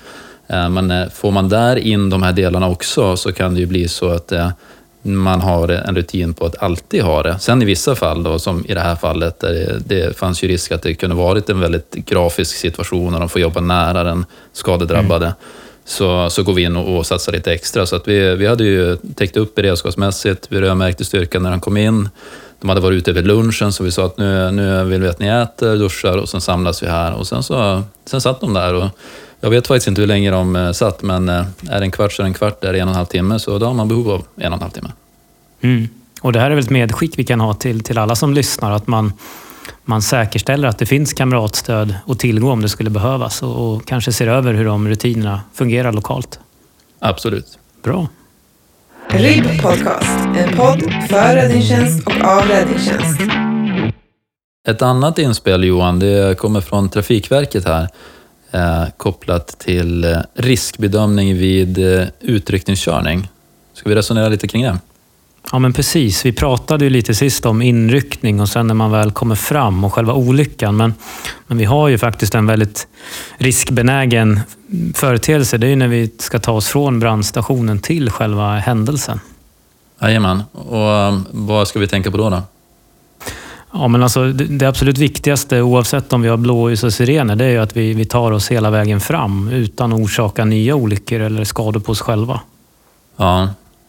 Eh, 0.46 0.68
men 0.68 0.90
eh, 0.90 1.08
får 1.08 1.30
man 1.30 1.48
där 1.48 1.76
in 1.76 2.10
de 2.10 2.22
här 2.22 2.32
delarna 2.32 2.68
också 2.68 3.16
så 3.16 3.32
kan 3.32 3.54
det 3.54 3.60
ju 3.60 3.66
bli 3.66 3.88
så 3.88 4.10
att 4.10 4.32
eh, 4.32 4.50
man 5.02 5.40
har 5.40 5.68
en 5.68 5.96
rutin 5.96 6.34
på 6.34 6.46
att 6.46 6.62
alltid 6.62 7.02
ha 7.02 7.22
det. 7.22 7.38
Sen 7.38 7.62
i 7.62 7.64
vissa 7.64 7.94
fall, 7.94 8.22
då, 8.22 8.38
som 8.38 8.66
i 8.68 8.74
det 8.74 8.80
här 8.80 8.96
fallet, 8.96 9.40
där 9.40 9.52
det, 9.52 9.78
det 9.86 10.16
fanns 10.16 10.44
ju 10.44 10.48
risk 10.48 10.72
att 10.72 10.82
det 10.82 10.94
kunde 10.94 11.16
varit 11.16 11.50
en 11.50 11.60
väldigt 11.60 11.94
grafisk 11.94 12.56
situation 12.56 13.14
och 13.14 13.20
de 13.20 13.28
får 13.28 13.40
jobba 13.40 13.60
nära 13.60 14.04
den 14.04 14.26
skadedrabbade. 14.52 15.26
Mm 15.26 15.36
så, 15.84 16.30
så 16.30 16.42
går 16.42 16.54
vi 16.54 16.62
in 16.62 16.76
och, 16.76 16.96
och 16.96 17.06
satsar 17.06 17.32
lite 17.32 17.52
extra. 17.52 17.86
Så 17.86 17.96
att 17.96 18.08
vi, 18.08 18.36
vi 18.36 18.46
hade 18.46 18.64
ju 18.64 18.96
täckt 19.14 19.36
upp 19.36 19.54
beredskapsmässigt, 19.54 20.46
vi 20.48 20.60
rödmärkte 20.60 21.04
styrkan 21.04 21.42
när 21.42 21.50
de 21.50 21.60
kom 21.60 21.76
in. 21.76 22.08
De 22.60 22.68
hade 22.68 22.80
varit 22.80 22.96
ute 22.96 23.10
över 23.10 23.22
lunchen 23.22 23.72
så 23.72 23.84
vi 23.84 23.90
sa 23.90 24.06
att 24.06 24.18
nu, 24.18 24.50
nu 24.50 24.84
vill 24.84 25.02
vi 25.02 25.08
att 25.08 25.18
ni 25.18 25.26
äter, 25.26 25.76
duschar 25.76 26.16
och 26.16 26.28
sen 26.28 26.40
samlas 26.40 26.82
vi 26.82 26.86
här. 26.86 27.14
Och 27.14 27.26
sen, 27.26 27.42
så, 27.42 27.82
sen 28.04 28.20
satt 28.20 28.40
de 28.40 28.54
där 28.54 28.74
och 28.74 28.88
jag 29.40 29.50
vet 29.50 29.66
faktiskt 29.66 29.88
inte 29.88 30.00
hur 30.00 30.08
länge 30.08 30.30
de 30.30 30.56
eh, 30.56 30.72
satt, 30.72 31.02
men 31.02 31.28
eh, 31.28 31.44
är 31.68 31.80
det 31.80 31.84
en 31.86 31.90
kvart 31.90 32.12
så 32.12 32.22
är 32.22 32.24
det 32.24 32.28
en 32.28 32.34
kvart, 32.34 32.64
är 32.64 32.72
det 32.72 32.78
en 32.78 32.88
och 32.88 32.92
en 32.92 32.96
halv 32.96 33.06
timme 33.06 33.38
så 33.38 33.58
då 33.58 33.66
har 33.66 33.74
man 33.74 33.88
behov 33.88 34.10
av 34.10 34.24
en 34.36 34.52
och 34.52 34.56
en 34.56 34.62
halv 34.62 34.70
timme. 34.70 34.92
Mm. 35.60 35.88
Och 36.20 36.32
det 36.32 36.40
här 36.40 36.50
är 36.50 36.54
väl 36.54 36.64
ett 36.64 36.70
medskick 36.70 37.18
vi 37.18 37.24
kan 37.24 37.40
ha 37.40 37.54
till, 37.54 37.80
till 37.80 37.98
alla 37.98 38.14
som 38.14 38.34
lyssnar, 38.34 38.72
att 38.72 38.86
man 38.86 39.12
man 39.84 40.02
säkerställer 40.02 40.68
att 40.68 40.78
det 40.78 40.86
finns 40.86 41.12
kamratstöd 41.12 41.94
att 42.06 42.18
tillgå 42.18 42.50
om 42.50 42.62
det 42.62 42.68
skulle 42.68 42.90
behövas 42.90 43.42
och, 43.42 43.74
och 43.74 43.86
kanske 43.86 44.12
ser 44.12 44.26
över 44.26 44.54
hur 44.54 44.64
de 44.64 44.88
rutinerna 44.88 45.40
fungerar 45.54 45.92
lokalt. 45.92 46.40
Absolut. 46.98 47.58
Bra. 47.82 48.06
RIB 49.08 49.62
Podcast, 49.62 50.26
en 50.36 50.56
podd 50.56 50.82
för 51.08 51.34
räddningstjänst 51.34 52.06
och 52.06 52.24
av 52.24 52.42
räddningstjänst. 52.48 53.20
Ett 54.68 54.82
annat 54.82 55.18
inspel 55.18 55.64
Johan, 55.64 55.98
det 55.98 56.38
kommer 56.38 56.60
från 56.60 56.88
Trafikverket 56.88 57.64
här 57.64 57.88
eh, 58.50 58.84
kopplat 58.96 59.58
till 59.58 60.04
eh, 60.04 60.18
riskbedömning 60.34 61.36
vid 61.36 61.78
eh, 61.78 62.06
utryckningskörning. 62.20 63.30
Ska 63.74 63.88
vi 63.88 63.94
resonera 63.94 64.28
lite 64.28 64.48
kring 64.48 64.62
det? 64.62 64.78
Ja 65.50 65.58
men 65.58 65.72
precis, 65.72 66.26
vi 66.26 66.32
pratade 66.32 66.84
ju 66.84 66.90
lite 66.90 67.14
sist 67.14 67.46
om 67.46 67.62
inryckning 67.62 68.40
och 68.40 68.48
sen 68.48 68.66
när 68.66 68.74
man 68.74 68.90
väl 68.90 69.12
kommer 69.12 69.34
fram 69.34 69.84
och 69.84 69.92
själva 69.92 70.12
olyckan. 70.12 70.76
Men, 70.76 70.94
men 71.46 71.58
vi 71.58 71.64
har 71.64 71.88
ju 71.88 71.98
faktiskt 71.98 72.34
en 72.34 72.46
väldigt 72.46 72.88
riskbenägen 73.38 74.40
företeelse. 74.94 75.58
Det 75.58 75.66
är 75.66 75.70
ju 75.70 75.76
när 75.76 75.88
vi 75.88 76.10
ska 76.18 76.38
ta 76.38 76.52
oss 76.52 76.68
från 76.68 77.00
brandstationen 77.00 77.78
till 77.78 78.10
själva 78.10 78.58
händelsen. 78.58 79.20
Jajamän, 80.00 80.42
och 80.52 80.88
um, 80.88 81.26
vad 81.30 81.68
ska 81.68 81.78
vi 81.78 81.88
tänka 81.88 82.10
på 82.10 82.16
då? 82.16 82.30
då? 82.30 82.42
Ja, 83.72 83.88
men 83.88 84.02
alltså, 84.02 84.32
det 84.32 84.66
absolut 84.66 84.98
viktigaste, 84.98 85.62
oavsett 85.62 86.12
om 86.12 86.22
vi 86.22 86.28
har 86.28 86.36
blåljus 86.36 86.84
och 86.84 86.92
sirener, 86.92 87.36
det 87.36 87.44
är 87.44 87.50
ju 87.50 87.58
att 87.58 87.76
vi, 87.76 87.94
vi 87.94 88.04
tar 88.04 88.32
oss 88.32 88.50
hela 88.50 88.70
vägen 88.70 89.00
fram 89.00 89.48
utan 89.48 89.92
att 89.92 90.00
orsaka 90.00 90.44
nya 90.44 90.74
olyckor 90.74 91.20
eller 91.20 91.44
skador 91.44 91.80
på 91.80 91.92
oss 91.92 92.00
själva. 92.00 92.40
Ja, 93.16 93.48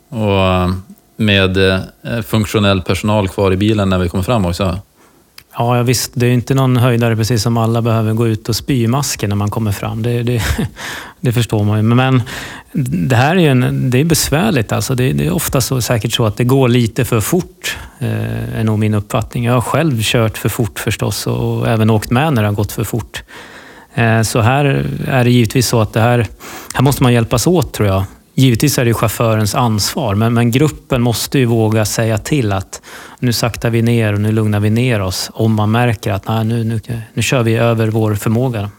och 0.10 0.64
um, 0.64 0.84
med 1.16 1.58
eh, 1.58 2.22
funktionell 2.26 2.82
personal 2.82 3.30
kvar 3.30 3.54
i 3.54 3.58
bilen 3.58 3.90
när 3.90 3.98
vi 3.98 4.10
kommer 4.10 4.24
fram 4.24 4.46
också. 4.46 4.80
Ja, 5.58 5.84
visst. 5.84 6.12
Det 6.14 6.26
är 6.26 6.32
inte 6.32 6.54
någon 6.54 6.78
höjdare 6.78 7.16
precis 7.16 7.42
som 7.44 7.58
alla 7.58 7.82
behöver 7.82 8.14
gå 8.14 8.28
ut 8.28 8.50
och 8.50 8.56
spy 8.56 8.88
masken 8.88 9.30
när 9.30 9.36
man 9.36 9.50
kommer 9.50 9.72
fram. 9.72 10.04
Det, 10.04 10.24
det, 10.24 10.42
det 11.20 11.34
förstår 11.34 11.64
man 11.64 11.78
ju. 11.78 11.84
Men 11.84 12.22
det 13.08 13.16
här 13.16 13.36
är, 13.36 13.50
en, 13.52 13.90
det 13.90 14.00
är 14.00 14.06
besvärligt. 14.06 14.72
Alltså. 14.72 14.96
Det, 14.96 15.14
det, 15.14 15.26
är 15.26 15.34
ofta 15.34 15.62
så, 15.62 15.82
säkert 15.82 16.14
så 16.14 16.26
att 16.26 16.38
det 16.38 16.44
går 16.44 16.68
lite 16.68 17.06
för 17.06 17.22
fort, 17.22 17.78
eh, 18.00 18.60
är 18.60 18.64
nog 18.64 18.80
min 18.80 18.94
uppfattning. 18.94 19.46
Jag 19.46 19.54
har 19.54 19.62
själv 19.62 20.00
kört 20.02 20.38
för 20.38 20.50
fort 20.50 20.80
förstås 20.80 21.28
och 21.28 21.68
även 21.68 21.90
åkt 21.90 22.12
med 22.12 22.34
när 22.34 22.42
det 22.42 22.48
har 22.48 22.56
gått 22.56 22.72
för 22.72 22.84
fort. 22.84 23.24
Eh, 23.94 24.22
så 24.22 24.42
här 24.42 24.86
är 25.08 25.24
det 25.24 25.32
givetvis 25.32 25.68
så 25.68 25.82
att 25.82 25.94
det 25.94 26.02
här, 26.02 26.28
här 26.74 26.82
måste 26.82 27.04
man 27.04 27.14
hjälpas 27.14 27.48
åt 27.48 27.74
tror 27.74 27.88
jag. 27.88 28.04
Givetvis 28.36 28.78
är 28.78 28.86
det 28.86 28.94
chaufförens 28.94 29.56
ansvar, 29.56 30.16
men, 30.16 30.34
men, 30.34 30.52
gruppen 30.52 31.02
måste 31.02 31.40
ju 31.40 31.46
våga 31.46 31.86
säga 31.86 32.18
till 32.18 32.52
att 32.52 32.82
nu 33.20 33.34
saktar 33.34 33.70
vi 33.70 33.82
ner 33.82 34.14
och 34.14 34.22
nu 34.22 34.32
lugnar 34.32 34.60
vi 34.60 34.70
ner 34.70 35.02
oss 35.02 35.30
om 35.34 35.54
man 35.54 35.72
märker 35.72 36.12
att 36.12 36.28
nej, 36.28 36.44
nu, 36.44 36.64
nu, 36.64 36.82
nu 37.14 37.22
kör 37.22 37.44
vi 37.44 37.56
över 37.56 37.88
vår 37.88 38.16
förmåga. 38.16 38.70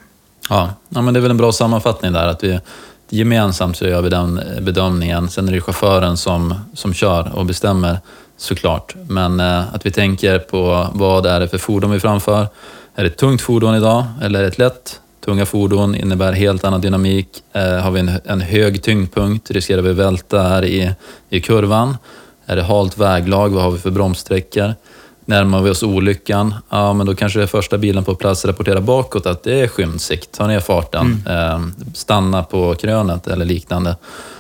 Ja, 0.50 0.70
ja 0.88 1.02
men 1.02 1.14
det 1.14 1.20
är 1.20 1.22
väl 1.22 1.30
en 1.30 1.36
bra 1.36 1.52
sammanfattning 1.52 2.12
där, 2.12 2.26
att 2.26 2.44
vi 2.44 2.60
gemensamt 3.08 3.76
så 3.76 3.86
gör 3.86 4.02
vi 4.02 4.08
den 4.08 4.38
eh, 4.38 4.61
bedömningen. 4.61 5.28
Sen 5.28 5.49
är 5.49 5.52
det 5.52 5.61
chauffören 5.61 6.16
som, 6.16 6.54
som 6.75 6.94
kör 6.94 7.32
och 7.34 7.46
bestämmer 7.46 7.99
såklart, 8.37 8.94
men 9.08 9.40
eh, 9.40 9.75
att 9.75 9.87
vi 9.87 9.90
tänker 9.90 10.38
på 10.38 10.88
vad 10.92 11.26
är 11.26 11.40
det 11.40 11.49
för 11.49 11.58
fordon 11.58 11.90
vi 11.90 12.00
framför. 12.00 12.46
Är 12.94 13.02
det 13.02 13.06
ett 13.06 13.16
tungt 13.16 13.40
fordon 13.42 13.75
idag 13.75 14.04
eller 14.23 14.38
är 14.38 14.42
det 14.42 14.49
ett 14.49 14.58
lätt? 14.58 15.00
Tunga 15.25 15.47
fordon 15.47 15.95
innebär 15.95 16.33
helt 16.33 16.64
annan 16.64 16.81
dynamik. 16.81 17.28
Eh, 17.52 17.62
har 17.62 17.90
vi 17.90 18.00
en, 18.00 18.11
en 18.25 18.40
hög 18.40 18.83
tyngdpunkt 18.83 19.50
riskerar 19.50 19.83
vi 19.83 19.90
att 19.90 19.97
välta 19.97 20.43
här 20.43 20.64
i, 20.64 20.90
i 21.31 21.40
kurvan. 21.40 21.97
Är 22.47 22.57
det 22.57 22.62
halt 22.62 22.99
väglag, 22.99 23.49
vad 23.49 23.62
har 23.62 23.71
vi 23.71 23.78
för 23.78 23.90
bromssträckor? 23.90 24.75
Närmar 25.25 25.62
vi 25.62 25.71
oss 25.71 25.83
olyckan, 25.83 26.54
ja 26.71 26.93
men 26.93 27.07
då 27.07 27.14
kanske 27.14 27.40
det 27.40 27.47
första 27.47 27.78
bilen 27.78 28.04
på 28.04 28.14
plats 28.14 28.45
rapporterar 28.45 28.81
bakåt 28.81 29.26
att 29.26 29.43
det 29.43 29.61
är 29.61 29.69
skymsikt, 29.69 30.33
ta 30.33 30.47
ner 30.47 30.61
farten, 30.61 31.23
mm. 31.26 31.50
eh, 31.50 31.61
stanna 31.95 32.43
på 32.43 32.75
krönet 32.75 33.26
eller 33.26 33.45
liknande. 33.45 33.97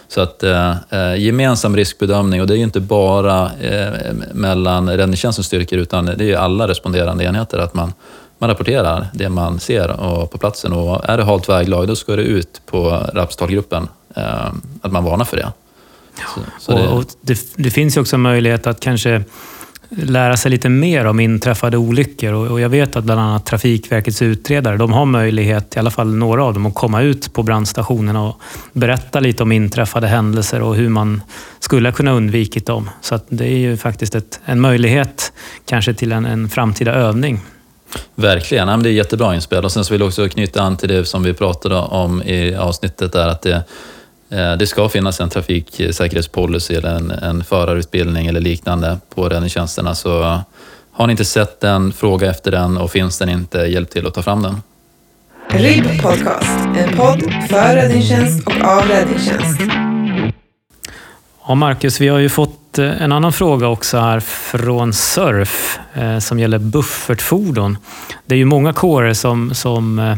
Så 0.08 0.20
att 0.20 0.42
eh, 0.42 0.70
eh 0.90 1.16
gemensam 1.16 1.76
riskbedömning 1.76 2.40
och 2.40 2.46
det 2.46 2.54
är 2.54 2.56
ju 2.56 2.62
inte 2.62 2.80
bara 2.80 3.50
eh, 3.60 4.12
mellan 4.32 4.90
räddningstjänstens 4.90 5.46
styrkor 5.46 5.78
utan 5.78 6.06
det 6.06 6.24
är 6.24 6.28
ju 6.28 6.34
alla 6.34 6.68
responderande 6.68 7.24
enheter 7.24 7.58
att 7.58 7.74
man 7.74 7.92
man 8.44 8.50
rapporterar 8.50 9.06
det 9.12 9.28
man 9.28 9.60
ser 9.60 10.00
och 10.00 10.30
på 10.30 10.38
platsen. 10.38 10.72
Och 10.72 11.08
är 11.08 11.16
det 11.16 11.24
halt 11.24 11.48
väglag, 11.48 11.88
då 11.88 11.96
ska 11.96 12.16
det 12.16 12.22
ut 12.22 12.60
på 12.66 12.90
rapstalgruppen, 13.14 13.88
eh, 14.16 14.46
att 14.82 14.92
man 14.92 15.04
varnar 15.04 15.24
för 15.24 15.36
det. 15.36 15.52
Så, 16.34 16.40
så 16.58 16.72
och, 16.72 16.78
det... 16.78 16.88
Och 16.88 17.04
det, 17.20 17.38
det, 17.56 17.70
finns 17.70 17.96
ju 17.96 18.00
också 18.00 18.18
möjlighet 18.18 18.66
att 18.66 18.80
kanske 18.80 19.24
lära 19.88 20.36
sig 20.36 20.50
lite 20.50 20.68
mer 20.68 21.04
om 21.04 21.20
inträffade 21.20 21.76
olyckor. 21.76 22.32
Och, 22.32 22.46
och 22.46 22.60
jag 22.60 22.68
vet 22.68 22.96
att 22.96 23.04
bland 23.04 23.20
annat 23.20 23.46
Trafikverkets 23.46 24.22
utredare, 24.22 24.76
de 24.76 24.92
har 24.92 25.04
möjlighet, 25.04 25.76
i 25.76 25.78
alla 25.78 25.90
fall 25.90 26.14
några 26.14 26.44
av 26.44 26.54
dem, 26.54 26.66
att 26.66 26.74
komma 26.74 27.02
ut 27.02 27.32
på 27.32 27.42
brandstationerna 27.42 28.22
och 28.22 28.40
berätta 28.72 29.20
lite 29.20 29.42
om 29.42 29.52
inträffade 29.52 30.06
händelser 30.06 30.62
och 30.62 30.74
hur 30.74 30.88
man 30.88 31.22
skulle 31.60 31.92
kunna 31.92 32.12
undvikit 32.12 32.66
dem. 32.66 32.90
Så 33.00 33.20
det 33.28 33.44
är 33.44 33.58
ju 33.58 33.76
faktiskt 33.76 34.14
ett, 34.14 34.40
en 34.44 34.60
möjlighet 34.60 35.32
kanske 35.66 35.94
till 35.94 36.12
en, 36.12 36.24
en 36.24 36.48
framtida 36.48 36.92
övning. 36.92 37.40
Verkligen, 38.14 38.68
ja, 38.68 38.76
det 38.76 38.88
är 38.88 38.92
jättebra 38.92 39.34
inspel. 39.34 39.64
Och 39.64 39.72
sen 39.72 39.84
så 39.84 39.94
vill 39.94 40.00
jag 40.00 40.08
också 40.08 40.28
knyta 40.28 40.62
an 40.62 40.76
till 40.76 40.88
det 40.88 41.04
som 41.04 41.22
vi 41.22 41.34
pratade 41.34 41.76
om 41.76 42.22
i 42.22 42.54
avsnittet 42.54 43.12
där 43.12 43.28
att 43.28 43.42
det, 43.42 43.64
eh, 44.30 44.56
det 44.56 44.66
ska 44.66 44.88
finnas 44.88 45.20
en 45.20 45.30
trafiksäkerhetspolicy 45.30 46.74
eller 46.74 46.94
en, 46.94 47.10
en 47.10 47.44
förarutbildning 47.44 48.26
eller 48.26 48.40
liknande 48.40 48.98
på 49.14 49.28
räddningstjänsterna. 49.28 49.94
Så 49.94 50.40
har 50.92 51.06
ni 51.06 51.10
inte 51.10 51.24
sett 51.24 51.60
den, 51.60 51.92
fråga 51.92 52.30
efter 52.30 52.50
den 52.50 52.76
och 52.76 52.90
finns 52.90 53.18
den 53.18 53.28
inte, 53.28 53.58
hjälp 53.58 53.90
till 53.90 54.06
att 54.06 54.14
ta 54.14 54.22
fram 54.22 54.42
den. 54.42 54.62
RIB 55.48 56.02
Podcast, 56.02 56.58
en 56.76 56.96
podd 56.96 57.22
för 57.48 57.74
räddningstjänst 57.74 58.46
och 58.46 58.64
av 58.64 58.82
räddningstjänst. 58.88 59.60
Ja, 61.46 61.54
Marcus, 61.54 62.00
vi 62.00 62.08
har 62.08 62.18
ju 62.18 62.28
fått 62.28 62.63
Eh, 62.78 63.02
en 63.02 63.12
annan 63.12 63.32
fråga 63.32 63.68
också 63.68 63.98
här 63.98 64.20
från 64.20 64.92
Surf 64.92 65.78
eh, 65.94 66.18
som 66.18 66.38
gäller 66.38 66.58
buffertfordon. 66.58 67.78
Det 68.26 68.34
är 68.34 68.38
ju 68.38 68.44
många 68.44 68.72
kårer 68.72 69.14
som, 69.14 69.54
som 69.54 69.98
eh, 69.98 70.16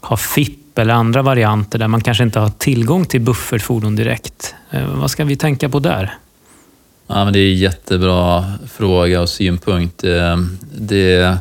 har 0.00 0.16
FIP 0.16 0.78
eller 0.78 0.94
andra 0.94 1.22
varianter 1.22 1.78
där 1.78 1.88
man 1.88 2.00
kanske 2.00 2.24
inte 2.24 2.38
har 2.38 2.50
tillgång 2.50 3.04
till 3.04 3.20
buffertfordon 3.20 3.96
direkt. 3.96 4.54
Eh, 4.70 4.94
vad 4.94 5.10
ska 5.10 5.24
vi 5.24 5.36
tänka 5.36 5.68
på 5.68 5.78
där? 5.78 6.14
Ja, 7.06 7.24
men 7.24 7.32
det 7.32 7.38
är 7.38 7.50
en 7.50 7.56
jättebra 7.56 8.44
fråga 8.76 9.20
och 9.20 9.28
synpunkt. 9.28 10.04
Eh, 10.04 10.36
det, 10.78 11.38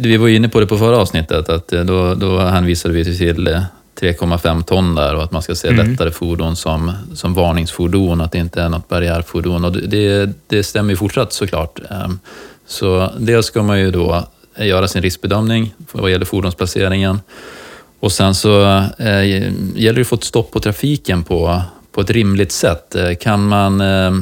vi 0.00 0.16
var 0.16 0.28
inne 0.28 0.48
på 0.48 0.60
det 0.60 0.66
på 0.66 0.78
förra 0.78 0.96
avsnittet, 0.96 1.48
att 1.48 1.72
eh, 1.72 1.84
då, 1.84 2.14
då 2.14 2.38
hänvisade 2.38 2.94
vi 2.94 3.18
till 3.18 3.46
eh, 3.46 3.62
3,5 4.00 4.62
ton 4.62 4.94
där 4.94 5.14
och 5.14 5.22
att 5.22 5.32
man 5.32 5.42
ska 5.42 5.54
se 5.54 5.68
mm. 5.68 5.90
lättare 5.90 6.10
fordon 6.10 6.56
som, 6.56 6.92
som 7.14 7.34
varningsfordon, 7.34 8.20
att 8.20 8.32
det 8.32 8.38
inte 8.38 8.62
är 8.62 8.68
något 8.68 8.88
barriärfordon. 8.88 9.64
Och 9.64 9.72
det, 9.72 10.30
det 10.46 10.62
stämmer 10.62 10.90
ju 10.90 10.96
fortsatt 10.96 11.32
såklart. 11.32 11.78
Så 12.66 13.10
dels 13.18 13.46
ska 13.46 13.62
man 13.62 13.80
ju 13.80 13.90
då 13.90 14.28
göra 14.56 14.88
sin 14.88 15.02
riskbedömning 15.02 15.74
vad 15.92 16.10
gäller 16.10 16.24
fordonsplaceringen. 16.24 17.20
Och 18.00 18.12
sen 18.12 18.34
så 18.34 18.62
eh, 18.98 19.24
gäller 19.24 19.92
det 19.92 20.00
att 20.00 20.06
få 20.06 20.14
ett 20.14 20.24
stopp 20.24 20.50
på 20.50 20.60
trafiken 20.60 21.22
på, 21.22 21.62
på 21.92 22.00
ett 22.00 22.10
rimligt 22.10 22.52
sätt. 22.52 22.94
Eh, 22.94 23.14
kan 23.14 23.48
man 23.48 23.80
eh, 23.80 24.12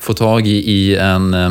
få 0.00 0.14
tag 0.14 0.46
i, 0.46 0.70
i 0.70 0.96
en, 0.96 1.34
eh, 1.34 1.50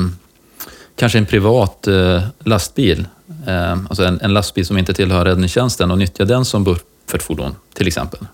kanske 0.96 1.17
en 1.17 1.25
privat 1.25 1.88
eh, 1.88 2.24
lastbil, 2.39 3.07
eh, 3.48 3.72
alltså 3.72 4.03
en, 4.03 4.19
en, 4.22 4.34
lastbil 4.34 4.65
som 4.65 4.77
inte 4.77 4.93
tillhör 4.93 5.25
räddningstjänsten 5.25 5.91
och 5.91 5.98
nyttja 5.98 6.25
den 6.25 6.46
som 6.46 6.63
för 7.07 7.17
ett 7.17 7.23
fordon 7.23 7.55
till 7.73 7.87
exempel? 7.87 8.27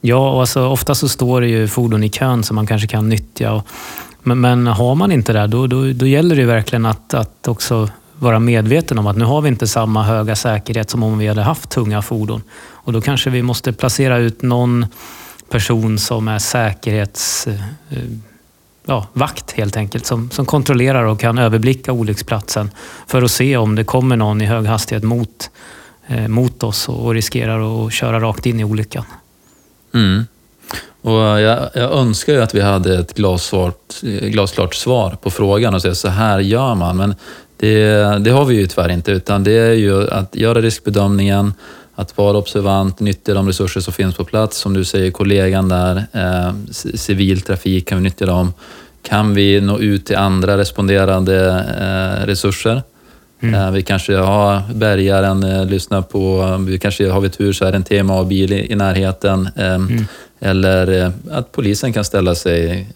Ja, 0.00 0.30
och 0.30 0.40
alltså, 0.40 0.66
ofta 0.66 0.94
så 0.94 1.08
står 1.08 1.40
det 1.40 1.48
ju 1.48 1.68
fordon 1.68 2.04
i 2.04 2.08
kön 2.08 2.42
som 2.42 2.56
man 2.56 2.66
kanske 2.66 2.88
kan 2.88 3.08
nyttja. 3.08 3.52
Och, 3.52 3.66
men, 4.22 4.40
men, 4.40 4.66
har 4.66 4.94
man 4.94 5.12
inte 5.12 5.32
det, 5.32 5.46
då, 5.46 5.66
då, 5.66 5.92
då 5.92 6.06
gäller 6.06 6.36
det 6.36 6.44
verkligen 6.44 6.86
att, 6.86 7.14
att 7.14 7.48
också 7.48 7.88
vara 8.18 8.38
medveten 8.38 8.98
om 8.98 9.06
att 9.06 9.16
nu 9.16 9.24
har 9.24 9.40
vi 9.40 9.48
inte 9.48 9.66
samma 9.66 10.02
höga 10.02 10.36
säkerhet 10.36 10.90
som 10.90 11.02
om 11.02 11.18
vi 11.18 11.26
hade 11.26 11.42
haft 11.42 11.70
tunga 11.70 12.02
fordon. 12.02 12.42
Och 12.58 12.92
då 12.92 13.00
kanske 13.00 13.30
vi 13.30 13.42
måste 13.42 13.72
placera 13.72 14.18
ut 14.18 14.42
någon 14.42 14.86
person 15.50 15.98
som 15.98 16.28
är 16.28 16.38
säkerhetsvakt 16.38 17.58
eh, 17.90 18.02
ja, 18.86 19.06
helt 19.54 19.76
enkelt, 19.76 20.06
som, 20.06 20.30
som 20.30 20.46
kontrollerar 20.46 21.04
och 21.04 21.20
kan 21.20 21.38
överblicka 21.38 21.92
olycksplatsen 21.92 22.70
för 23.06 23.22
att 23.22 23.30
se 23.30 23.56
om 23.56 23.74
det 23.74 23.84
kommer 23.84 24.16
någon 24.16 24.40
i 24.40 24.46
hög 24.46 24.66
hastighet 24.66 25.04
mot, 25.04 25.50
Eh, 26.08 26.28
mot 26.28 26.62
oss 26.62 26.88
och, 26.88 27.14
riskerar 27.14 27.86
att 27.86 27.92
köra 27.92 28.20
rakt 28.20 28.46
in 28.46 28.60
i 28.60 28.64
olyckan. 28.64 29.04
Mm. 29.94 30.26
Och 31.02 31.20
jag, 31.20 31.68
jag, 31.74 31.92
önskar 31.92 32.32
ju 32.32 32.42
att 32.42 32.54
vi 32.54 32.60
hade 32.60 32.98
ett 32.98 33.14
glasklart 33.14 34.74
svar 34.74 35.16
på 35.22 35.30
frågan 35.30 35.74
och 35.74 35.82
säga 35.82 35.94
så 35.94 36.08
här 36.08 36.38
gör 36.38 36.74
man, 36.74 36.96
men 36.96 37.14
det, 37.56 38.18
det, 38.18 38.30
har 38.30 38.44
vi 38.44 38.54
ju 38.54 38.66
tyvärr 38.66 38.88
inte, 38.88 39.12
utan 39.12 39.44
det 39.44 39.52
är 39.52 39.72
ju 39.72 40.10
att 40.10 40.36
göra 40.36 40.60
riskbedömningen, 40.60 41.54
att 41.94 42.18
vara 42.18 42.38
observant, 42.38 43.00
nyttja 43.00 43.34
de 43.34 43.46
resurser 43.46 43.80
som 43.80 43.92
finns 43.92 44.16
på 44.16 44.24
plats. 44.24 44.58
Som 44.58 44.74
du 44.74 44.84
säger, 44.84 45.10
kollegan 45.10 45.68
där, 45.68 46.06
eh, 46.12 46.52
civil 46.94 47.40
trafik, 47.40 47.88
kan 47.88 47.98
vi 47.98 48.04
nyttja 48.04 48.26
dem? 48.26 48.52
Kan 49.02 49.34
vi 49.34 49.60
nå 49.60 49.78
ut 49.78 50.06
till 50.06 50.16
andra 50.16 50.58
responderande 50.58 51.64
eh, 51.80 52.26
resurser? 52.26 52.82
Mm. 53.40 53.54
Eh, 53.54 53.70
vi 53.70 53.82
kanske 53.82 54.16
har 54.16 54.62
bärgaren, 54.74 55.42
eh, 55.42 55.66
lyssnar 55.66 56.02
på, 56.02 56.56
vi 56.66 56.78
kanske 56.78 57.10
har 57.10 57.20
vi 57.20 57.28
tur 57.28 57.52
så 57.52 57.64
är 57.64 57.72
det 57.72 57.76
en 57.76 57.84
TMA-bil 57.84 58.52
i, 58.52 58.72
i 58.72 58.76
närheten. 58.76 59.48
Eh, 59.56 59.74
mm. 59.74 60.06
Eller 60.40 61.02
eh, 61.02 61.10
att 61.30 61.52
polisen 61.52 61.92
kan 61.92 62.04
ställa 62.04 62.34
sig 62.34 62.86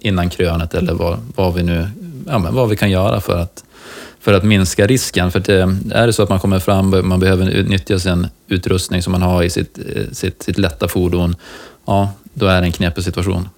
innan 0.00 0.30
krönet 0.30 0.74
eller 0.74 0.94
vad, 0.94 1.18
vad 1.36 1.54
vi 1.54 1.62
nu 1.62 1.88
ja, 2.26 2.38
men 2.38 2.54
vad 2.54 2.68
vi 2.68 2.76
kan 2.76 2.90
göra 2.90 3.20
för 3.20 3.38
att, 3.38 3.64
för 4.20 4.34
att 4.34 4.44
minska 4.44 4.86
risken. 4.86 5.30
För 5.30 5.40
det, 5.40 5.76
är 5.94 6.06
det 6.06 6.12
så 6.12 6.22
att 6.22 6.28
man 6.28 6.38
kommer 6.38 6.58
fram, 6.58 7.08
man 7.08 7.20
behöver 7.20 7.44
nyttja 7.62 7.98
sin 7.98 8.26
utrustning 8.48 9.02
som 9.02 9.12
man 9.12 9.22
har 9.22 9.42
i 9.42 9.50
sitt, 9.50 9.78
sitt, 10.12 10.42
sitt 10.42 10.58
lätta 10.58 10.88
fordon, 10.88 11.36
ja, 11.86 12.12
då 12.34 12.46
är 12.46 12.60
det 12.60 12.66
en 12.66 12.72
knepig 12.72 13.04
situation. 13.04 13.48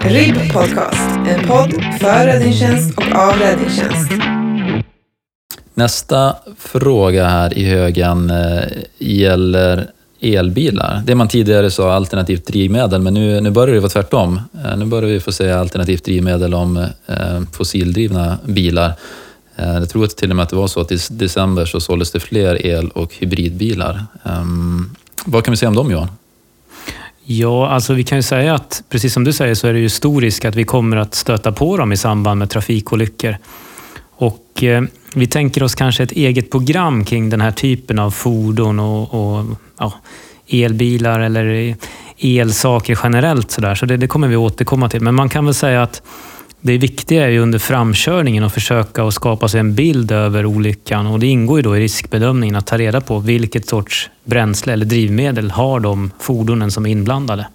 RIB 0.00 0.52
Podcast, 0.52 1.16
en 1.28 1.48
podd 1.48 1.72
för 2.00 2.26
räddningstjänst 2.26 2.98
och 2.98 3.14
av 3.14 3.38
räddningstjänst. 3.38 4.35
Nästa 5.78 6.36
fråga 6.58 7.28
här 7.28 7.58
i 7.58 7.64
högen 7.64 8.30
eh, 8.30 8.62
gäller 8.98 9.90
elbilar. 10.20 11.02
Det 11.06 11.14
man 11.14 11.28
tidigare 11.28 11.70
sa 11.70 11.92
alternativt 11.92 12.46
drivmedel, 12.46 13.02
men 13.02 13.14
nu, 13.14 13.40
nu 13.40 13.50
börjar 13.50 13.74
det 13.74 13.80
vara 13.80 13.90
tvärtom. 13.90 14.40
Eh, 14.64 14.76
nu 14.76 14.84
börjar 14.84 15.10
vi 15.10 15.20
få 15.20 15.32
säga 15.32 15.60
alternativt 15.60 16.04
drivmedel 16.04 16.54
om 16.54 16.76
eh, 17.06 17.40
fossildrivna 17.52 18.38
bilar. 18.44 18.92
Jag 19.56 19.88
tror 19.88 20.06
till 20.06 20.30
och 20.30 20.36
med 20.36 20.42
att 20.42 20.48
det 20.48 20.56
var 20.56 20.66
så 20.66 20.80
att 20.80 20.92
i 20.92 20.98
december 21.10 21.64
så 21.64 21.80
såldes 21.80 22.10
det 22.10 22.20
fler 22.20 22.66
el 22.66 22.88
och 22.88 23.14
hybridbilar. 23.14 24.04
Ehm, 24.24 24.90
vad 25.24 25.44
kan 25.44 25.52
vi 25.52 25.56
säga 25.56 25.68
om 25.68 25.74
dem 25.74 25.90
Johan? 25.90 26.08
Ja, 27.24 27.68
alltså 27.68 27.94
vi 27.94 28.04
kan 28.04 28.18
ju 28.18 28.22
säga 28.22 28.54
att 28.54 28.82
precis 28.88 29.12
som 29.12 29.24
du 29.24 29.32
säger 29.32 29.54
så 29.54 29.66
är 29.66 29.72
det 29.72 29.78
ju 29.78 29.88
stor 29.88 30.20
risk 30.20 30.44
att 30.44 30.54
vi 30.54 30.64
kommer 30.64 30.96
att 30.96 31.14
stöta 31.14 31.52
på 31.52 31.76
dem 31.76 31.92
i 31.92 31.96
samband 31.96 32.38
med 32.38 32.50
trafikolyckor. 32.50 33.36
Och 34.16 34.62
eh, 34.62 34.82
vi 35.14 35.26
tänker 35.26 35.62
oss 35.62 35.74
kanske 35.74 36.02
ett 36.02 36.12
eget 36.12 36.50
program 36.50 37.04
kring 37.04 37.30
den 37.30 37.40
här 37.40 37.50
typen 37.50 37.98
av 37.98 38.10
fordon 38.10 38.80
och, 38.80 39.14
och 39.14 39.44
ja, 39.78 39.92
elbilar 40.48 41.20
eller 41.20 41.76
elsaker 42.18 42.98
generellt. 43.02 43.50
Så, 43.50 43.60
där. 43.60 43.74
så 43.74 43.86
det, 43.86 43.96
det, 43.96 44.06
kommer 44.06 44.28
vi 44.28 44.36
återkomma 44.36 44.88
till. 44.88 45.00
Men 45.00 45.14
man 45.14 45.28
kan 45.28 45.44
väl 45.44 45.54
säga 45.54 45.82
att 45.82 46.02
det 46.60 46.78
viktiga 46.78 47.24
är 47.24 47.28
ju 47.28 47.38
under 47.38 47.58
framkörningen 47.58 48.44
att 48.44 48.54
försöka 48.54 49.04
att 49.04 49.14
skapa 49.14 49.48
sig 49.48 49.60
en 49.60 49.74
bild 49.74 50.12
över 50.12 50.46
olyckan. 50.46 51.06
Och 51.06 51.18
det 51.18 51.26
ingår 51.26 51.58
ju 51.58 51.62
då 51.62 51.76
i 51.76 51.80
riskbedömningen 51.80 52.56
att 52.56 52.66
ta 52.66 52.78
reda 52.78 53.00
på 53.00 53.18
vilket 53.18 53.68
sorts 53.68 54.10
bränsle 54.24 54.72
eller 54.72 54.86
drivmedel 54.86 55.50
har 55.50 55.80
de 55.80 56.10
fordonen 56.18 56.70
som 56.70 56.86
är 56.86 56.90
inblandade. 56.90 57.46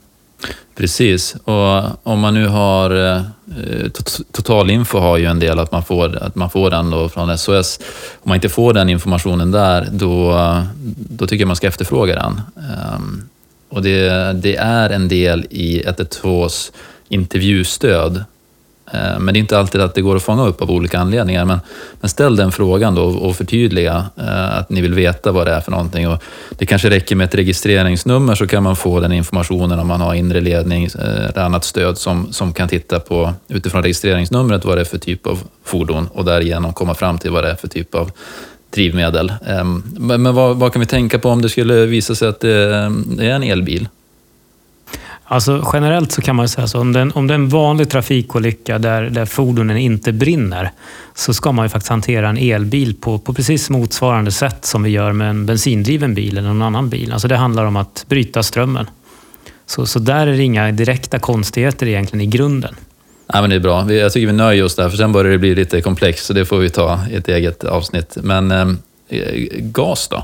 Precis, 0.76 1.36
och 1.44 2.08
om 2.08 2.20
man 2.20 2.34
nu 2.34 2.48
har... 2.48 3.16
Eh, 3.16 3.22
Totalinfo 4.32 5.00
har 5.00 5.18
ju 5.18 5.26
en 5.26 5.40
del 5.40 5.60
att 5.60 5.72
man 5.72 5.84
får, 5.84 6.18
att 6.24 6.36
man 6.36 6.50
får 6.50 6.70
den 6.70 6.90
då 6.90 7.10
från 7.10 7.38
SOS. 7.38 7.80
Om 8.14 8.30
man 8.30 8.36
inte 8.36 8.50
får 8.50 8.74
den 8.74 8.90
informationen 8.90 9.52
där, 9.52 9.88
då, 9.92 10.34
då 10.96 11.28
tycker 11.28 11.42
jag 11.42 11.48
man 11.48 11.56
ska 11.56 11.68
efterfråga 11.68 12.16
den. 12.16 12.42
Ehm, 12.58 13.24
och 13.70 13.82
det, 13.82 14.34
det, 14.34 14.56
är 14.56 14.90
en 14.90 15.08
del 15.08 15.46
i 15.50 15.84
112s 15.84 16.72
intervjustöd 17.10 18.24
Eh, 18.94 19.20
men 19.20 19.34
det 19.34 19.38
är 19.38 19.42
inte 19.42 19.60
alltid 19.60 19.82
att 19.82 19.96
det 19.96 20.02
går 20.02 20.16
att 20.16 20.24
fånga 20.24 20.48
upp 20.48 20.62
av 20.62 20.72
olika 20.72 21.00
anledningar. 21.00 21.46
Men, 21.46 21.60
men 22.02 22.10
ställ 22.10 22.36
den 22.36 22.52
frågan 22.52 22.96
då 22.96 23.04
och 23.04 23.36
förtydliga 23.36 24.06
eh, 24.18 24.58
att 24.58 24.70
ni 24.70 24.82
vill 24.82 24.94
veta 24.94 25.32
vad 25.32 25.48
det 25.48 25.54
är 25.54 25.62
för 25.62 25.72
någonting. 25.72 26.08
Och 26.08 26.24
det 26.58 26.66
kanske 26.66 26.90
räcker 26.90 27.16
med 27.16 27.26
ett 27.26 27.36
registreringsnummer 27.36 28.36
så 28.36 28.48
kan 28.48 28.64
man 28.64 28.76
få 28.76 29.00
den 29.00 29.12
informationen 29.12 29.80
om 29.80 29.88
man 29.88 30.02
har 30.02 30.14
inre 30.14 30.42
ledning 30.42 30.84
eh, 30.84 31.26
eller 31.26 31.42
annat 31.42 31.64
stöd 31.64 31.98
som, 31.98 32.34
som 32.34 32.54
kan 32.54 32.68
titta 32.68 33.00
på 33.00 33.34
utifrån 33.48 33.84
registreringsnumret 33.84 34.66
vad 34.66 34.78
det 34.78 34.82
är 34.82 34.86
för 34.86 34.98
typ 34.98 35.28
av 35.28 35.40
fordon 35.64 36.10
och 36.14 36.26
därigenom 36.26 36.74
komma 36.74 36.94
fram 36.94 37.18
till 37.18 37.32
vad 37.32 37.44
det 37.44 37.50
är 37.50 37.56
för 37.56 37.68
typ 37.68 37.96
av 37.96 38.12
drivmedel. 38.70 39.34
Ehm, 39.48 39.84
men, 39.98 40.22
men 40.22 40.36
vad, 40.36 40.58
vad 40.58 40.74
kan 40.74 40.80
vi 40.80 40.86
tänka 40.86 41.20
på 41.20 41.30
om 41.30 41.42
det 41.42 41.50
skulle 41.50 41.86
visa 41.86 42.16
sig 42.16 42.28
att 42.28 42.40
det 42.40 42.52
är 43.20 43.30
en 43.30 43.44
elbil? 43.44 43.88
Alltså 45.32 45.70
generellt 45.74 46.12
så 46.12 46.22
kan 46.22 46.36
man 46.36 46.50
säga 46.50 46.68
så, 46.68 46.80
om 46.80 46.94
det, 46.94 47.00
är, 47.00 47.18
om 47.18 47.28
det 47.28 47.34
är 47.34 47.36
en 47.36 47.50
vanlig 47.50 47.90
trafikolycka 47.90 48.80
där, 48.80 49.02
där 49.02 49.26
fordonen 49.26 49.78
inte 49.78 50.12
brinner, 50.12 50.72
så 51.16 51.34
ska 51.34 51.52
man 51.52 51.66
ju 51.66 51.70
faktiskt 51.70 51.90
hantera 51.90 52.30
en 52.30 52.38
elbil 52.38 52.96
på, 53.02 53.20
på 53.20 53.34
precis 53.34 53.70
motsvarande 53.70 54.32
sätt 54.32 54.66
som 54.66 54.84
vi 54.84 54.90
gör 54.90 55.12
med 55.12 55.30
en 55.30 55.46
bensindriven 55.46 56.14
bil 56.14 56.38
eller 56.38 56.48
någon 56.48 56.62
annan 56.62 56.90
bil. 56.90 57.14
Alltså 57.14 57.28
det 57.28 57.36
handlar 57.36 57.66
om 57.66 57.76
att 57.76 58.06
bryta 58.08 58.44
strömmen. 58.44 58.90
Så, 59.66 59.86
så 59.86 60.00
där 60.00 60.28
är 60.28 60.38
det 60.38 60.44
inga 60.44 60.72
direkta 60.72 61.20
konstigheter 61.20 61.88
egentligen 61.88 62.22
i 62.22 62.28
grunden. 62.28 62.76
Ja, 63.34 63.42
men 63.42 63.50
det 63.50 63.56
är 63.56 63.60
bra. 63.60 63.94
Jag 63.94 64.14
tycker 64.14 64.28
vi 64.28 64.34
nöjer 64.34 64.64
oss 64.64 64.76
där, 64.76 64.90
för 64.90 64.98
sen 64.98 65.12
börjar 65.12 65.32
det 65.32 65.38
bli 65.38 65.56
lite 65.56 65.82
komplext, 65.82 66.26
så 66.26 66.34
det 66.34 66.46
får 66.46 66.58
vi 66.58 66.70
ta 66.70 67.00
i 67.12 67.16
ett 67.16 67.28
eget 67.28 67.64
avsnitt. 67.64 68.18
Men 68.24 68.52
ehm, 68.52 68.78
eh, 69.10 69.48
gas 69.58 70.08
då? 70.08 70.24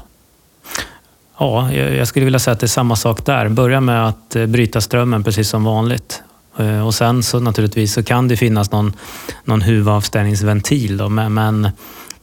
Ja, 1.39 1.73
jag 1.73 2.07
skulle 2.07 2.25
vilja 2.25 2.39
säga 2.39 2.53
att 2.53 2.59
det 2.59 2.65
är 2.65 2.67
samma 2.67 2.95
sak 2.95 3.25
där. 3.25 3.49
Börja 3.49 3.81
med 3.81 4.07
att 4.07 4.35
eh, 4.35 4.45
bryta 4.45 4.81
strömmen 4.81 5.23
precis 5.23 5.49
som 5.49 5.63
vanligt. 5.63 6.23
Eh, 6.57 6.87
och 6.87 6.93
sen 6.93 7.23
så 7.23 7.39
naturligtvis 7.39 7.93
så 7.93 8.03
kan 8.03 8.27
det 8.27 8.37
finnas 8.37 8.71
någon, 8.71 8.93
någon 9.43 9.61
huvudavstängningsventil. 9.61 10.97
Då, 10.97 11.09
men 11.09 11.69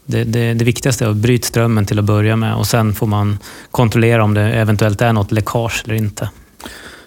det, 0.06 0.25
det, 0.25 0.54
det, 0.54 0.64
viktigaste 0.64 1.04
är 1.04 1.09
att 1.09 1.16
bryta 1.16 1.47
strömmen 1.47 1.87
till 1.87 1.99
att 1.99 2.04
börja 2.04 2.37
med 2.37 2.54
och 2.54 2.66
sen 2.66 2.94
får 2.94 3.06
man 3.06 3.38
kontrollera 3.71 4.25
om 4.25 4.35
det 4.35 4.42
eventuellt 4.42 5.02
är 5.02 5.12
något 5.12 5.33
läckage 5.33 5.83
eller 5.85 5.94
inte. 5.94 6.28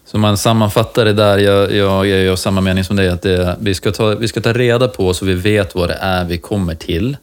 Så 0.06 0.18
man 0.18 0.38
sammanfattar 0.38 1.06
det 1.06 1.14
där, 1.14 1.38
jag, 1.38 1.74
jag, 1.74 2.08
jag, 2.08 2.32
av 2.32 2.36
samma 2.36 2.62
mening 2.62 2.84
som 2.84 2.96
dig, 2.96 3.10
att 3.10 3.22
det, 3.22 3.58
vi, 3.60 3.74
ska 3.74 3.92
ta, 3.92 4.16
vi 4.16 4.28
ska 4.28 4.42
ta 4.42 4.54
reda 4.54 4.88
på 4.88 5.14
så 5.14 5.26
vi 5.26 5.34
vet 5.34 5.76
vad 5.76 5.90
det 5.90 5.98
är 6.02 6.26
vi 6.26 6.38
kommer 6.38 6.76
till. 6.76 7.18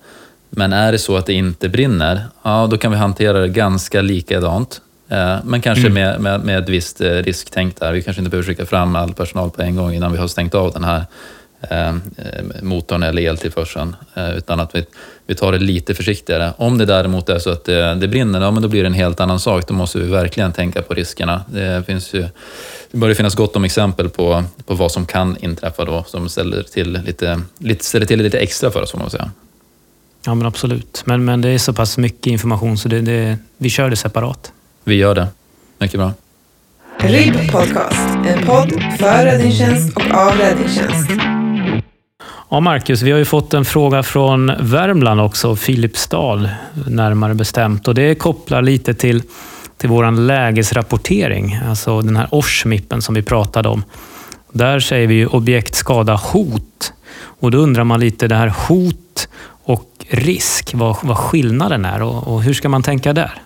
Men 0.57 0.73
är 0.73 0.93
det 0.93 0.99
så 0.99 1.17
att 1.17 1.27
det 1.27 1.33
inte 1.33 1.69
brinner, 1.69 2.21
ja 2.43 2.67
då 2.71 2.77
kan 2.79 2.91
vi 2.93 2.97
hantera 2.99 3.41
det 3.41 3.49
ganska 3.49 4.01
likadant. 4.03 4.81
Eh, 5.09 5.37
men 5.45 5.61
kanske 5.61 5.87
Mm. 5.87 5.95
med, 5.95 6.21
med, 6.21 6.41
med 6.41 6.59
ett 6.59 6.69
visst 6.69 7.01
eh, 7.01 7.11
risktänk 7.11 7.81
där. 7.81 7.93
Vi 7.93 8.03
kanske 8.03 8.21
inte 8.21 8.31
behöver 8.31 8.47
skicka 8.49 8.67
fram 8.67 8.97
all 8.97 9.15
personal 9.15 9.51
på 9.51 9.63
en 9.63 9.77
gång 9.77 9.95
innan 9.95 10.13
vi 10.13 10.19
har 10.19 10.29
stängt 10.29 10.55
av 10.55 10.73
den 10.73 10.85
här 10.85 11.05
eh, 11.71 11.89
eh, 11.89 11.95
motorn 12.63 13.03
eller 13.03 13.23
eltillförseln. 13.23 13.97
Eh, 14.15 14.37
utan 14.37 14.61
att 14.61 14.75
vi, 14.75 14.87
vi 15.27 15.35
tar 15.35 15.53
det 15.53 15.59
lite 15.59 15.95
försiktigare. 15.95 16.53
Om 16.57 16.79
det 16.79 16.85
däremot 16.85 17.29
är 17.29 17.39
så 17.39 17.51
att 17.51 17.65
det, 17.65 17.95
det 17.95 18.09
brinner, 18.09 18.41
ja, 18.41 18.51
men 18.51 18.63
då 18.63 18.69
blir 18.69 18.83
det 18.83 18.87
en 18.87 18.95
helt 18.95 19.21
annan 19.21 19.41
sak. 19.41 19.69
Då 19.69 19.75
måste 19.75 19.99
vi 19.99 20.11
verkligen 20.11 20.53
tänka 20.53 20.83
på 20.83 20.95
riskerna. 20.95 21.43
Det, 21.47 21.87
finns 21.87 22.15
ju, 22.15 22.27
det 22.91 22.99
börjar 22.99 23.15
finnas 23.15 23.35
gott 23.35 23.57
om 23.57 23.65
exempel 23.65 24.09
på, 24.09 24.45
på 24.67 24.75
vad 24.75 24.93
som 24.93 25.07
kan 25.07 25.37
inträffa 25.41 25.85
då, 25.85 26.05
som 26.07 26.29
ställer 26.29 26.63
till 26.63 26.93
lite, 27.07 27.41
lite, 27.59 27.85
ställer 27.85 28.07
till 28.07 28.23
lite 28.23 28.39
extra 28.39 28.71
för 28.71 28.83
oss, 28.83 28.91
får 28.91 28.99
man 28.99 29.11
säga. 29.11 29.31
Ja, 30.27 30.35
men 30.35 30.47
absolut. 30.47 31.03
Men, 31.07 31.25
men 31.25 31.41
det 31.41 31.49
är 31.49 31.59
så 31.59 31.73
pass 31.73 31.99
mycket 31.99 32.27
information 32.27 32.79
så 32.79 32.89
det, 32.89 33.01
det, 33.01 33.39
vi 33.57 33.71
kör 33.71 33.91
det 33.91 33.97
separat. 33.97 34.53
Vi 34.85 34.95
gör 34.95 35.15
det. 35.15 35.29
Mycket 35.79 35.99
bra. 35.99 36.13
RIB 36.99 37.53
Podcast, 37.53 38.09
en 38.27 38.47
podd 38.47 38.83
för 38.99 39.25
räddningstjänst 39.25 39.97
och 39.97 40.15
av 40.15 40.33
räddningstjänst. 40.39 41.11
Ja, 42.51 42.61
Marcus, 42.61 43.03
vi 43.03 43.11
har 43.11 43.19
ju 43.19 43.25
fått 43.25 43.55
en 43.55 43.65
fråga 43.65 44.03
från 44.03 44.53
Värmland 44.61 45.21
också, 45.21 45.57
Filipstad 45.57 46.49
närmare 46.87 47.35
bestämt. 47.35 47.89
Och 47.89 47.95
det 47.95 48.15
kopplar 48.15 48.63
lite 48.63 48.95
till, 48.95 49.23
till 49.77 49.89
vår 49.89 50.11
lägesrapportering, 50.11 51.59
alltså 51.69 52.01
den 52.01 52.17
här 52.17 52.29
OSHMIPen 52.31 53.03
som 53.03 53.15
vi 53.15 53.23
pratade 53.23 53.69
om. 53.69 53.85
Där 54.53 54.81
säger 54.81 55.07
vi 55.07 55.15
ju 55.15 55.27
objekt, 55.27 55.75
skada, 55.75 56.15
hot. 56.15 56.93
Och 57.17 57.51
då 57.51 57.59
undrar 57.59 57.85
man 57.85 58.01
lite 58.01 58.29
det 58.29 58.35
här 58.35 58.55
hot 58.69 59.29
och 59.65 59.91
risk, 60.09 60.75
vad, 60.75 60.97
vad 61.03 61.19
skillnaden 61.19 61.85
är 61.85 62.03
och, 62.03 62.29
och 62.29 62.43
hur 62.43 62.55
ska 62.55 62.69
man 62.69 62.83
tänka 62.83 63.13
där? 63.13 63.43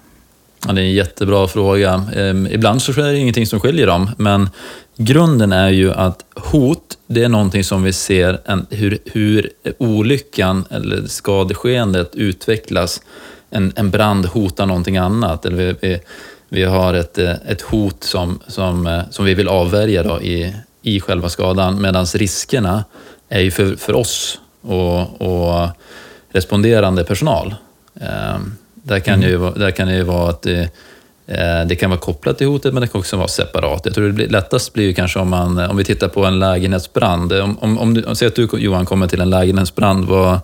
Ja, 0.67 0.73
det 0.73 0.81
är 0.81 0.85
en 0.85 0.93
jättebra 0.93 1.49
fråga. 1.49 2.05
Ehm, 2.17 2.47
ibland 2.47 2.83
så 2.83 2.93
är 2.93 3.13
det 3.13 3.19
ingenting 3.19 3.47
som 3.47 3.61
skiljer 3.61 3.87
dem, 3.87 4.11
men 4.17 4.51
grunden 4.97 5.53
är 5.53 5.69
ju 5.69 5.93
att 5.93 6.25
hot, 6.35 6.99
det 7.07 7.25
är 7.25 7.29
någonting 7.29 7.65
som 7.65 7.83
vi 7.83 7.93
ser 7.93 8.41
en, 8.45 8.67
hur, 8.71 8.99
hur 9.05 9.51
olyckan 9.79 10.65
eller 10.71 11.07
skadeskeendet 11.07 12.15
utvecklas. 12.15 13.03
En, 13.51 13.73
en 13.77 13.91
brand 13.91 14.27
hotar 14.27 14.67
någonting 14.67 14.97
annat. 14.97 15.47
Eller 15.47 15.57
vi, 15.57 15.75
vi, 15.81 16.01
vi 16.49 16.65
har 16.65 16.95
ett, 16.95 17.19
eh, 17.19 17.33
ett 17.49 17.63
hot 17.63 18.05
som, 18.05 18.41
som, 18.47 18.87
eh, 18.87 19.01
som 19.11 19.25
vi 19.25 19.35
vill 19.35 19.49
avvärja 19.49 20.03
då 20.03 20.23
i, 20.23 20.55
i 20.83 21.01
själva 21.01 21.29
skadan, 21.29 21.81
medan 21.81 22.07
riskerna 22.07 22.85
är 23.29 23.41
ju 23.41 23.51
för, 23.51 23.77
för 23.77 23.95
oss 23.95 24.41
och, 24.61 25.21
och 25.21 25.69
responderande 26.33 27.05
personal. 27.05 27.55
Ehm, 28.01 28.55
där 28.75 29.01
kan, 29.01 29.21
det 29.21 29.27
ju, 29.29 29.37
vara- 29.37 29.55
där 29.55 29.71
kan 29.71 29.89
det 29.89 29.95
ju 29.95 30.03
vara 30.03 30.31
att 30.31 30.43
det, 30.43 30.61
eh, 31.27 31.67
det 31.69 31.77
kan 31.81 31.91
vara 31.91 32.01
kopplat 32.01 32.39
till 32.39 32.47
hotet, 32.47 32.75
men 32.75 32.81
det 32.81 32.87
kan 32.89 32.99
också 32.99 33.17
vara 33.17 33.29
separat. 33.29 33.81
Jag 33.85 33.95
tror 33.95 34.07
det 34.07 34.13
blir, 34.13 34.29
lättast 34.29 34.73
blir 34.73 34.85
ju 34.85 34.95
kanske 34.95 35.19
om, 35.19 35.29
man, 35.29 35.59
om 35.59 35.77
vi 35.77 35.85
tittar 35.85 36.09
på 36.09 36.25
en 36.25 36.39
lägenhetsbrand. 36.39 37.33
Om, 37.33 37.59
om, 37.59 37.79
om, 37.79 37.95
du- 37.95 38.05
säg 38.15 38.29
att 38.29 38.35
du 38.35 38.49
Johan 38.53 38.87
kommer 38.87 39.07
till 39.07 39.21
en 39.21 39.31
lägenhetsbrand, 39.31 40.05
vad, 40.09 40.41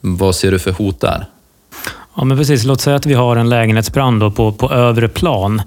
vad 0.00 0.34
ser 0.34 0.50
du 0.50 0.58
för 0.58 0.72
hot 0.72 1.00
där? 1.00 1.26
Ja, 2.16 2.24
men 2.24 2.38
precis. 2.38 2.64
Låt 2.64 2.80
säga 2.80 2.96
att 2.96 3.06
vi 3.06 3.14
har 3.14 3.36
en 3.36 3.48
lägenhetsbrand 3.48 4.36
på, 4.36 4.52
på 4.52 4.72
övre 4.72 5.08
plan 5.08 5.62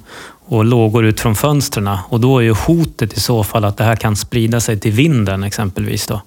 och 0.45 0.65
lågor 0.65 1.05
ut 1.05 1.19
från 1.19 1.35
fönstren. 1.35 1.89
Och 2.09 2.19
då 2.19 2.37
är 2.37 2.41
ju 2.43 2.51
hotet 2.51 3.13
i 3.13 3.19
så 3.19 3.43
fall 3.43 3.65
att 3.65 3.77
det 3.77 3.83
här 3.83 3.95
kan 3.95 4.15
sprida 4.15 4.59
sig 4.59 4.79
till 4.79 4.91
vinden 4.91 5.43
exempelvis. 5.43 6.07
Då. 6.07 6.21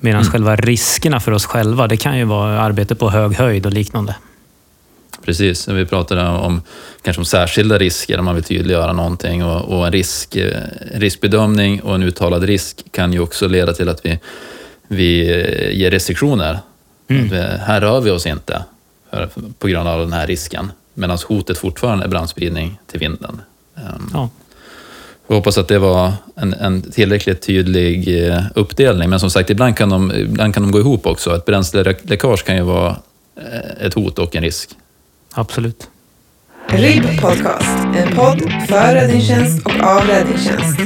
Medan 0.00 0.24
själva 0.24 0.56
riskerna 0.56 1.20
för 1.20 1.32
oss 1.32 1.46
själva, 1.46 1.86
det 1.86 1.96
kan 1.96 2.18
ju 2.18 2.24
vara 2.24 2.60
arbete 2.60 2.94
på 2.94 3.10
hög 3.10 3.32
höjd 3.32 3.66
och 3.66 3.72
liknande. 3.72 4.14
Precis, 5.24 5.68
vi 5.68 5.86
pratade 5.86 6.28
om, 6.28 6.62
kanske 7.02 7.20
om 7.20 7.24
särskilda 7.24 7.78
risker 7.78 8.18
om 8.18 8.24
man 8.24 8.34
vill 8.34 8.44
tydliggöra 8.44 8.92
någonting 8.92 9.44
och, 9.44 9.78
och 9.78 9.86
en 9.86 9.92
risk, 9.92 10.36
eh, 10.36 10.62
riskbedömning 10.94 11.82
och 11.82 11.94
en 11.94 12.02
uttalad 12.02 12.42
risk 12.42 12.92
kan 12.92 13.12
ju 13.12 13.20
också 13.20 13.48
leda 13.48 13.72
till 13.72 13.88
att 13.88 14.06
vi, 14.06 14.18
vi 14.88 15.24
ger 15.72 15.90
restriktioner. 15.90 16.58
Mm. 17.08 17.28
Vi, 17.28 17.36
här 17.40 17.80
rör 17.80 18.00
vi 18.00 18.10
oss 18.10 18.26
inte 18.26 18.62
för, 19.10 19.28
på 19.58 19.68
grund 19.68 19.88
av 19.88 20.00
den 20.00 20.12
här 20.12 20.26
risken, 20.26 20.72
medan 20.94 21.18
hotet 21.28 21.58
fortfarande 21.58 22.04
är 22.04 22.08
brandspridning 22.08 22.78
till 22.86 23.00
vinden. 23.00 23.40
Ehm, 23.76 24.10
Ja. 24.12 24.30
Jag 25.28 25.36
hoppas 25.36 25.58
att 25.58 25.68
det 25.68 25.78
var 25.78 26.12
en, 26.36 26.54
en 26.54 26.82
tillräckligt 26.82 27.42
tydlig 27.42 28.26
eh, 28.26 28.42
uppdelning, 28.54 29.10
men 29.10 29.20
som 29.20 29.30
sagt, 29.30 29.50
ibland 29.50 29.76
kan, 29.76 29.88
de, 29.88 30.12
ibland 30.12 30.54
kan 30.54 30.62
de 30.62 30.72
gå 30.72 30.78
ihop 30.78 31.06
också. 31.06 31.36
Ett 31.36 31.44
bränsleläckage 31.44 32.44
kan 32.44 32.56
ju 32.56 32.62
vara 32.62 32.96
eh, 33.36 33.86
ett 33.86 33.94
hot 33.94 34.18
och 34.18 34.36
en 34.36 34.42
risk. 34.42 34.70
Absolut. 35.32 35.88
RIB 36.68 37.20
Podcast, 37.20 37.78
en 37.96 38.16
podd 38.16 38.52
för 38.68 38.94
räddningstjänst 38.94 39.66
och 39.66 39.80
av 39.82 40.00
räddningstjänst. 40.00 40.80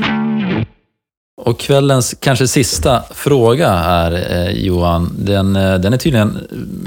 Och 1.37 1.61
kvällens 1.61 2.15
kanske 2.21 2.49
sista 2.49 3.03
fråga 3.11 3.69
är, 3.73 4.13
eh, 4.13 4.51
Johan, 4.51 5.15
den, 5.19 5.57
eh, 5.57 5.75
den 5.75 5.93
är 5.93 5.97
tydligen, 5.97 6.39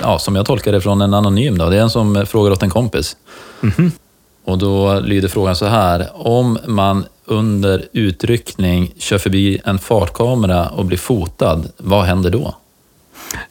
ja, 0.02 0.20
som 0.20 0.36
jag 0.36 0.46
tolkar 0.46 0.72
det, 0.72 0.82
från 0.82 1.02
en 1.02 1.14
anonym. 1.14 1.58
Då. 1.58 1.70
Det 1.70 1.78
är 1.78 1.82
en 1.82 1.90
som 1.90 2.26
frågar 2.26 2.52
åt 2.52 2.64
en 2.64 2.70
kompis. 2.70 3.18
Mhm. 3.62 3.92
Och 4.46 4.58
då 4.58 5.00
lyder 5.00 5.28
frågan 5.28 5.56
så 5.56 5.66
här. 5.66 6.10
Om 6.14 6.58
man 6.66 7.06
under 7.26 7.86
utryckning 7.94 8.94
kör 8.98 9.18
förbi 9.18 9.62
en 9.66 9.80
fartkamera 9.80 10.70
och 10.70 10.86
blir 10.86 10.98
fotad, 10.98 11.66
vad 11.78 12.06
händer 12.06 12.30
då? 12.30 12.56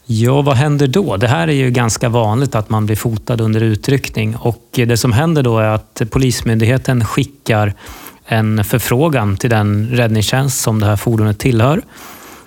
Ja, 0.06 0.42
vad 0.42 0.56
händer 0.56 0.86
då? 0.86 1.16
Det 1.16 1.28
här 1.28 1.48
är 1.48 1.52
ju 1.52 1.70
ganska 1.70 2.08
vanligt 2.08 2.54
att 2.54 2.70
man 2.70 2.86
blir 2.86 2.96
fotad 2.96 3.40
under 3.40 3.62
utryckning 3.62 4.36
och 4.36 4.64
det 4.70 4.96
som 4.96 5.12
händer 5.12 5.42
då 5.42 5.58
är 5.58 5.68
att 5.68 6.02
Polismyndigheten 6.10 7.04
skickar 7.04 7.74
en 8.26 8.64
förfrågan 8.64 9.36
till 9.36 9.50
den 9.50 9.88
räddningstjänst 9.88 10.60
som 10.60 10.80
det 10.80 10.86
här 10.86 10.96
fordonet 10.96 11.38
tillhör. 11.38 11.82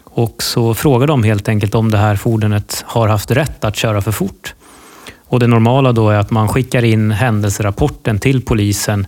Och 0.04 0.44
så 0.44 0.74
frågar 0.74 1.08
de 1.08 1.24
helt 1.24 1.50
enkelt 1.50 1.76
om 1.76 1.92
det 1.92 1.98
här 1.98 2.16
fordonet 2.16 2.84
har 2.88 3.08
haft 3.08 3.32
rätt 3.32 3.64
att 3.64 3.76
köra 3.76 4.02
för 4.02 4.12
fort. 4.12 4.54
Och 5.28 5.40
det 5.40 5.48
normala 5.48 5.92
då 5.92 6.10
är 6.10 6.18
att 6.18 6.32
man 6.32 6.48
skickar 6.48 6.84
in 6.84 7.12
händelserapporten 7.12 8.20
till 8.20 8.42
polisen 8.42 9.08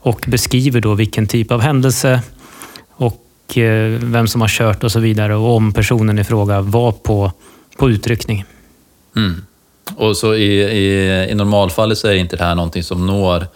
och 0.00 0.24
beskriver 0.26 0.80
då 0.80 0.94
vilken 0.94 1.26
typ 1.26 1.52
av 1.52 1.60
händelse 1.60 2.22
och 2.90 3.58
eh, 3.58 4.00
vem 4.02 4.28
som 4.28 4.40
har 4.40 4.48
kört 4.48 4.84
och 4.84 4.92
så 4.92 5.00
vidare 5.00 5.36
och 5.36 5.56
om 5.56 5.72
personen 5.72 6.18
i 6.18 6.24
fråga 6.24 6.60
var 6.60 6.92
på, 6.92 7.32
på 7.76 7.90
utryckning. 7.90 8.44
Mm. 9.16 9.42
Och 9.96 10.16
så 10.16 10.34
i, 10.34 10.62
i, 10.62 11.28
i 11.30 11.34
normalfallet 11.34 11.98
så 11.98 12.08
är 12.08 12.14
inte 12.14 12.36
det 12.36 12.44
här 12.44 12.54
någonting 12.54 12.82
som 12.82 13.06
når 13.06 13.46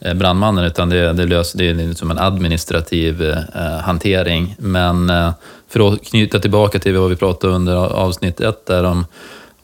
eh, 0.00 0.14
brandmannen, 0.14 0.64
utan 0.64 0.88
det, 0.88 1.12
det, 1.12 1.26
löser, 1.26 1.58
det 1.58 1.68
är 1.68 1.94
som 1.94 2.10
en 2.10 2.18
administrativ 2.18 3.22
eh, 3.22 3.78
hantering. 3.82 4.54
Men 4.58 5.10
eh, 5.10 5.32
för 5.68 5.92
att 5.92 6.04
knyta 6.04 6.38
tillbaka 6.38 6.78
till 6.78 6.96
vad 6.96 7.10
vi 7.10 7.16
pratade 7.16 7.52
under 7.52 7.76
avsnitt 7.76 8.40
ett 8.40 8.66
där 8.66 8.84
om, 8.84 9.06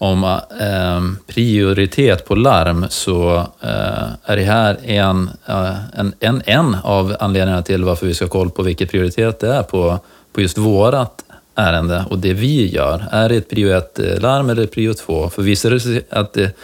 om 0.03 0.25
eh, 0.25 0.41
ehm, 0.61 1.19
prioritet 1.27 2.25
på 2.25 2.35
larm, 2.35 2.87
så 2.89 3.39
eh, 3.61 4.09
är 4.25 4.37
det 4.37 4.43
här 4.43 4.79
en, 4.85 5.31
eh, 5.47 5.99
en, 5.99 6.13
en, 6.21 6.43
en 6.47 6.77
av 6.83 7.17
anledningarna 7.21 7.63
till 7.63 7.85
varför 7.85 8.07
vi 8.07 8.15
ska 8.15 8.25
ha 8.25 8.31
koll 8.31 8.51
på 8.51 8.63
vilket 8.63 8.91
prioritet 8.91 9.41
det 9.41 9.55
är 9.55 9.63
på, 9.63 9.99
på 10.33 10.41
just 10.41 10.59
vårat 10.59 11.25
ärende 11.55 12.05
och 12.11 12.19
det 12.19 12.33
vi 12.33 12.69
gör. 12.69 13.05
Är 13.11 13.29
det 13.29 13.37
ett 13.37 13.51
prio 13.51 13.69
1-larm 13.69 14.47
eh, 14.47 14.53
eller 14.53 14.67
prio 14.67 14.95
2? 14.95 15.31
För 15.31 15.43
visar 15.43 15.71
det 15.71 15.81
sig 15.81 16.03
att, 16.11 16.33
det, 16.33 16.57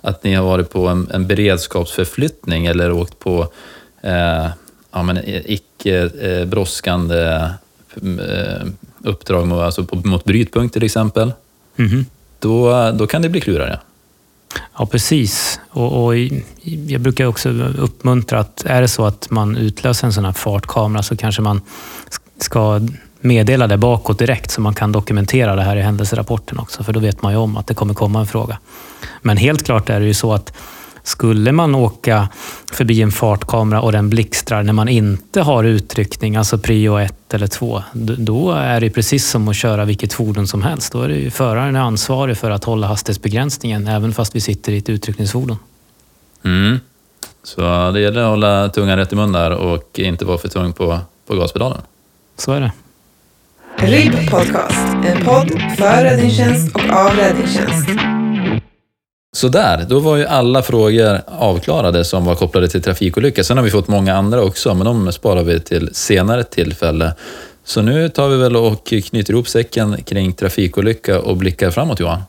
att 0.00 0.24
ni 0.24 0.34
har 0.34 0.44
varit 0.44 0.70
på 0.70 0.86
en, 0.88 1.10
en 1.14 1.26
beredskapsförflyttning 1.26 2.66
eller 2.66 2.92
åkt 2.92 3.18
på 3.18 3.48
eh, 4.02 4.46
ja, 4.92 5.02
men 5.02 5.20
icke 5.26 6.10
eh, 6.20 6.44
brådskande 6.44 7.48
eh, 8.20 8.66
uppdrag 9.04 9.46
mot, 9.46 9.60
alltså 9.60 9.84
på, 9.84 9.96
mot 9.96 10.24
brytpunkt 10.24 10.72
till 10.72 10.84
exempel, 10.84 11.32
Mhm 11.76 12.06
då, 12.40 12.90
då 12.90 13.06
kan 13.06 13.22
det 13.22 13.28
bli 13.28 13.40
klurigare. 13.40 13.80
Ja, 14.78 14.86
precis. 14.86 15.60
Och, 15.70 16.04
och 16.04 16.16
jag 16.86 17.00
brukar 17.00 17.26
också 17.26 17.48
uppmuntra 17.78 18.40
att 18.40 18.64
är 18.64 18.80
det 18.80 18.88
så 18.88 19.04
att 19.04 19.30
man 19.30 19.56
utlöser 19.56 20.06
en 20.06 20.12
sån 20.12 20.24
här 20.24 20.32
fartkamera 20.32 21.02
så 21.02 21.16
kanske 21.16 21.42
man 21.42 21.60
ska 22.38 22.80
meddela 23.20 23.66
det 23.66 23.76
bakåt 23.76 24.18
direkt 24.18 24.50
så 24.50 24.60
man 24.60 24.74
kan 24.74 24.92
dokumentera 24.92 25.56
det 25.56 25.62
här 25.62 25.76
i 25.76 25.80
händelserapporten 25.80 26.58
också. 26.58 26.84
För 26.84 26.92
då 26.92 27.00
vet 27.00 27.22
man 27.22 27.32
ju 27.32 27.38
om 27.38 27.56
att 27.56 27.66
det 27.66 27.74
kommer 27.74 27.94
komma 27.94 28.20
en 28.20 28.26
fråga. 28.26 28.58
Men 29.22 29.36
helt 29.36 29.62
klart 29.62 29.90
är 29.90 30.00
det 30.00 30.06
ju 30.06 30.14
så 30.14 30.32
att 30.32 30.52
skulle 31.02 31.52
man 31.52 31.74
åka 31.74 32.28
förbi 32.72 33.02
en 33.02 33.12
fartkamera 33.12 33.80
och 33.80 33.92
den 33.92 34.10
blixtrar 34.10 34.62
när 34.62 34.72
man 34.72 34.88
inte 34.88 35.40
har 35.40 35.64
utryckning, 35.64 36.36
alltså 36.36 36.58
prio 36.58 36.98
1 36.98 37.34
eller 37.34 37.46
2, 37.46 37.82
då 37.92 38.52
är 38.52 38.80
det 38.80 38.90
precis 38.90 39.26
som 39.26 39.48
att 39.48 39.56
köra 39.56 39.84
vilket 39.84 40.12
fordon 40.12 40.46
som 40.46 40.62
helst. 40.62 40.92
Då 40.92 41.02
är 41.02 41.08
det 41.08 41.14
ju 41.14 41.30
föraren 41.30 41.76
är 41.76 41.80
ansvarig 41.80 42.36
för 42.36 42.50
att 42.50 42.64
hålla 42.64 42.86
hastighetsbegränsningen, 42.86 43.88
även 43.88 44.12
fast 44.12 44.36
vi 44.36 44.40
sitter 44.40 44.72
i 44.72 44.78
ett 44.78 44.88
utryckningsfordon. 44.88 45.58
Mm. 46.44 46.78
Så 47.42 47.90
det 47.90 48.00
gäller 48.00 48.22
att 48.22 48.28
hålla 48.28 48.68
tungan 48.68 48.96
rätt 48.98 49.12
i 49.12 49.16
mun 49.16 49.32
där 49.32 49.50
och 49.50 49.98
inte 49.98 50.24
vara 50.24 50.38
för 50.38 50.48
tung 50.48 50.72
på, 50.72 50.98
på 51.26 51.34
gaspedalen. 51.34 51.80
Så 52.36 52.52
är 52.52 52.60
det. 52.60 52.72
RIB 53.76 54.30
Podcast, 54.30 54.94
en 55.06 55.24
podd 55.24 55.50
för 55.78 56.04
räddningstjänst 56.04 56.74
och 56.74 56.90
av 56.90 57.10
räddningstjänst. 57.16 58.19
Så 59.32 59.48
där, 59.48 59.86
då 59.88 60.00
var 60.00 60.16
ju 60.16 60.26
alla 60.26 60.62
frågor 60.62 61.20
avklarade 61.26 62.04
som 62.04 62.24
var 62.24 62.34
kopplade 62.34 62.68
till 62.68 62.82
trafikolycka. 62.82 63.44
Sen 63.44 63.56
har 63.56 63.64
vi 63.64 63.70
fått 63.70 63.88
många 63.88 64.14
andra 64.14 64.42
också, 64.42 64.74
men 64.74 64.84
de 64.84 65.12
sparar 65.12 65.42
vi 65.42 65.60
till 65.60 65.90
senare 65.92 66.44
tillfälle. 66.44 67.14
Så 67.64 67.82
nu 67.82 68.08
tar 68.08 68.28
vi 68.28 68.36
väl 68.36 68.56
och 68.56 68.86
knyter 68.86 69.32
ihop 69.32 69.48
säcken 69.48 70.02
kring 70.02 70.32
trafikolycka 70.32 71.20
och 71.20 71.36
blickar 71.36 71.70
framåt 71.70 72.00
Johan. 72.00 72.22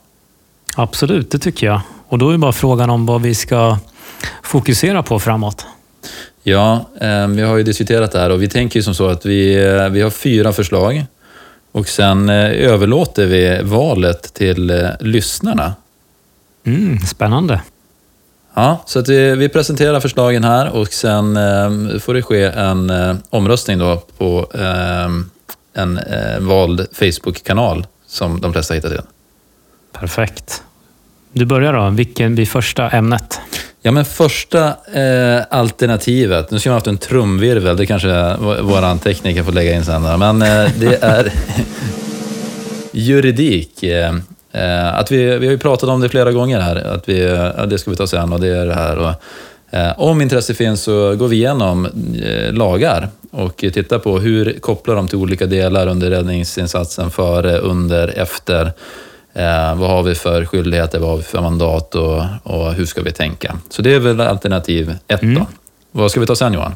Absolut, 0.76 1.30
det 1.30 1.38
tycker 1.38 1.66
jag. 1.66 1.80
Och 2.08 2.18
då 2.18 2.30
är 2.30 2.38
bara 2.38 2.52
frågan 2.52 2.90
om 2.90 3.06
vad 3.06 3.22
vi 3.22 3.34
ska 3.34 3.78
fokusera 4.42 5.02
på 5.02 5.18
framåt. 5.18 5.66
Ja, 6.42 6.86
eh, 7.00 7.28
vi 7.28 7.42
har 7.42 7.56
ju 7.56 7.62
diskuterat 7.62 8.12
det 8.12 8.18
här 8.18 8.30
och 8.30 8.42
vi 8.42 8.48
tänker 8.48 8.78
ju 8.78 8.82
som 8.82 8.94
så 8.94 9.08
att 9.08 9.26
vi, 9.26 9.64
eh, 9.64 9.88
vi 9.88 10.00
har 10.00 10.10
fyra 10.10 10.52
förslag 10.52 11.04
och 11.72 11.88
sen 11.88 12.28
eh, 12.28 12.50
överlåter 12.50 13.26
vi 13.26 13.60
valet 13.62 14.34
till 14.34 14.88
lyssnarna. 15.00 15.74
Mm, 16.64 16.98
spännande. 16.98 17.60
Ja, 18.54 18.82
så 18.86 19.02
vi, 19.02 19.36
vi 19.36 19.48
presenterar 19.48 20.00
förslagen 20.00 20.44
här 20.44 20.70
och 20.70 20.92
sen 20.92 21.36
eh, 21.36 21.98
får 21.98 22.14
det 22.14 22.22
ske 22.22 22.44
en 22.44 22.90
eh, 22.90 23.16
omröstning 23.30 23.78
då 23.78 24.02
på 24.18 24.50
eh, 24.54 25.08
en 25.82 25.98
eh, 25.98 26.38
vald 26.38 26.86
Facebook-kanal 26.92 27.86
som 28.06 28.40
de 28.40 28.52
flesta 28.52 28.74
hittar 28.74 28.88
till. 28.88 29.00
Perfekt. 29.92 30.62
Du 31.32 31.44
börjar 31.44 31.72
då. 31.72 31.90
Vilken 31.90 32.34
blir 32.34 32.46
första 32.46 32.90
ämnet? 32.90 33.40
Ja, 33.82 33.92
men 33.92 34.04
första 34.04 34.66
eh, 34.92 35.42
alternativet, 35.50 36.50
nu 36.50 36.58
ska 36.58 36.70
vi 36.70 36.72
ha 36.72 36.76
haft 36.76 36.86
en 36.86 36.98
trumvirvel, 36.98 37.76
det 37.76 37.86
kanske 37.86 38.36
vår 38.38 38.98
tekniker 38.98 39.42
får 39.42 39.52
lägga 39.52 39.74
in 39.74 39.84
sen, 39.84 40.02
där, 40.02 40.16
men 40.16 40.42
eh, 40.42 40.70
det 40.78 41.02
är 41.02 41.32
juridik. 42.92 43.84
Eh, 44.52 44.98
att 44.98 45.12
vi, 45.12 45.38
vi 45.38 45.46
har 45.46 45.52
ju 45.52 45.58
pratat 45.58 45.88
om 45.88 46.00
det 46.00 46.08
flera 46.08 46.32
gånger 46.32 46.60
här, 46.60 46.76
att 46.76 47.08
vi, 47.08 47.24
ja, 47.56 47.66
det 47.66 47.78
ska 47.78 47.90
vi 47.90 47.96
ta 47.96 48.06
sen 48.06 48.32
och 48.32 48.40
det 48.40 48.48
är 48.48 48.66
det 48.66 48.74
här. 48.74 48.98
Och, 48.98 49.12
eh, 49.78 50.00
om 50.00 50.20
intresse 50.20 50.54
finns 50.54 50.82
så 50.82 51.14
går 51.16 51.28
vi 51.28 51.36
igenom 51.36 51.86
eh, 52.24 52.52
lagar 52.52 53.08
och 53.30 53.56
tittar 53.56 53.98
på 53.98 54.18
hur 54.18 54.58
kopplar 54.60 54.94
de 54.94 55.08
till 55.08 55.18
olika 55.18 55.46
delar 55.46 55.86
under 55.86 56.10
räddningsinsatsen, 56.10 57.10
före, 57.10 57.58
under, 57.58 58.18
efter. 58.18 58.72
Eh, 59.34 59.74
vad 59.74 59.90
har 59.90 60.02
vi 60.02 60.14
för 60.14 60.44
skyldigheter, 60.44 60.98
vad 60.98 61.10
har 61.10 61.16
vi 61.16 61.22
för 61.22 61.40
mandat 61.40 61.94
och, 61.94 62.22
och 62.42 62.72
hur 62.72 62.86
ska 62.86 63.02
vi 63.02 63.12
tänka? 63.12 63.58
Så 63.70 63.82
det 63.82 63.94
är 63.94 63.98
väl 63.98 64.20
alternativ 64.20 64.96
ett 65.08 65.22
mm. 65.22 65.34
då. 65.34 65.46
Vad 65.92 66.10
ska 66.10 66.20
vi 66.20 66.26
ta 66.26 66.36
sen 66.36 66.52
Johan? 66.52 66.74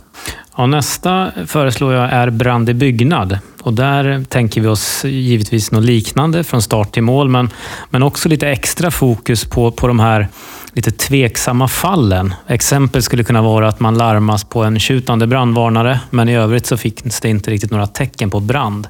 Ja, 0.56 0.66
nästa 0.66 1.30
föreslår 1.46 1.94
jag 1.94 2.10
är 2.12 2.30
brand 2.30 2.68
i 2.68 2.74
byggnad. 2.74 3.38
Och 3.62 3.72
där 3.72 4.24
tänker 4.28 4.60
vi 4.60 4.68
oss 4.68 5.04
givetvis 5.04 5.70
något 5.70 5.84
liknande 5.84 6.44
från 6.44 6.62
start 6.62 6.92
till 6.92 7.02
mål, 7.02 7.28
men, 7.28 7.50
men 7.90 8.02
också 8.02 8.28
lite 8.28 8.48
extra 8.48 8.90
fokus 8.90 9.44
på, 9.44 9.70
på 9.70 9.86
de 9.88 10.00
här 10.00 10.28
lite 10.72 10.90
tveksamma 10.90 11.68
fallen. 11.68 12.34
Exempel 12.46 13.02
skulle 13.02 13.24
kunna 13.24 13.42
vara 13.42 13.68
att 13.68 13.80
man 13.80 13.98
larmas 13.98 14.44
på 14.44 14.64
en 14.64 14.78
tjutande 14.78 15.26
brandvarnare, 15.26 16.00
men 16.10 16.28
i 16.28 16.36
övrigt 16.36 16.66
så 16.66 16.76
finns 16.76 17.20
det 17.20 17.28
inte 17.28 17.50
riktigt 17.50 17.70
några 17.70 17.86
tecken 17.86 18.30
på 18.30 18.40
brand. 18.40 18.88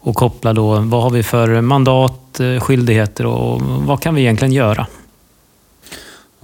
Och 0.00 0.14
koppla 0.14 0.52
då, 0.52 0.78
vad 0.78 1.02
har 1.02 1.10
vi 1.10 1.22
för 1.22 1.60
mandat, 1.60 2.40
eh, 2.40 2.60
skyldigheter 2.60 3.26
och 3.26 3.60
vad 3.62 4.02
kan 4.02 4.14
vi 4.14 4.20
egentligen 4.20 4.52
göra? 4.52 4.86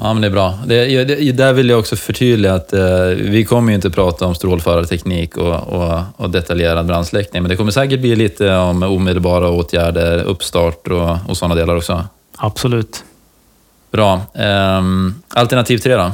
Ja, 0.01 0.13
men 0.13 0.21
det 0.21 0.29
är 0.29 0.33
bra. 0.33 0.59
Det, 0.67 1.05
det, 1.05 1.33
där 1.33 1.53
vill 1.53 1.69
jag 1.69 1.79
också 1.79 1.97
förtydliga 1.97 2.55
att 2.55 2.73
eh, 2.73 2.81
vi 3.15 3.45
kommer 3.45 3.73
ju 3.73 3.75
inte 3.75 3.91
prata 3.91 4.27
om 4.27 4.35
strålförarteknik 4.35 5.37
och, 5.37 5.69
och, 5.69 6.01
och, 6.17 6.31
detaljerad 6.31 6.87
brandsläckning, 6.87 7.43
men 7.43 7.51
det 7.51 7.57
kommer 7.57 7.71
säkert 7.71 8.01
bli 8.01 8.17
lite 8.17 8.57
om 8.57 8.83
omedelbara 8.83 9.49
åtgärder, 9.51 10.23
uppstart 10.23 10.89
och, 10.89 11.17
och 11.29 11.37
sådana 11.37 11.55
delar 11.55 11.77
också. 11.77 12.05
Absolut. 12.37 13.05
Bra. 13.91 14.21
Eh, 14.35 14.83
alternativ 15.29 15.79
tre 15.79 15.95
då? 15.95 16.13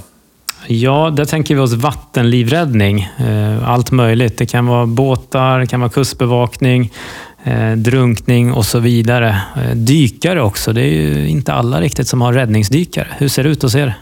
Ja, 0.67 1.11
där 1.11 1.25
tänker 1.25 1.55
vi 1.55 1.61
oss 1.61 1.73
vattenlivräddning. 1.73 3.09
Eh, 3.19 3.69
allt 3.69 3.91
möjligt. 3.91 4.39
Det 4.39 4.47
kan 4.47 4.67
vara 4.67 4.87
båtar, 4.87 5.59
det 5.59 5.67
kan 5.67 5.81
vara 5.81 5.91
kustbevakning, 5.91 6.93
Eh, 7.47 7.73
drunkning 7.73 8.53
och 8.53 8.67
så 8.67 8.79
vidare. 8.79 9.41
Eh, 9.57 9.77
dykare 9.77 10.43
också. 10.43 10.73
Det 10.73 10.81
är 10.81 10.93
ju 10.93 11.29
inte 11.29 11.53
alla 11.53 11.81
riktigt 11.81 12.09
som 12.09 12.21
har 12.21 12.33
räddningsdykare. 12.33 13.09
Hur 13.19 13.29
ser 13.29 13.45
det 13.45 13.51
ut 13.51 13.63
hos 13.63 13.75
er? 13.75 13.95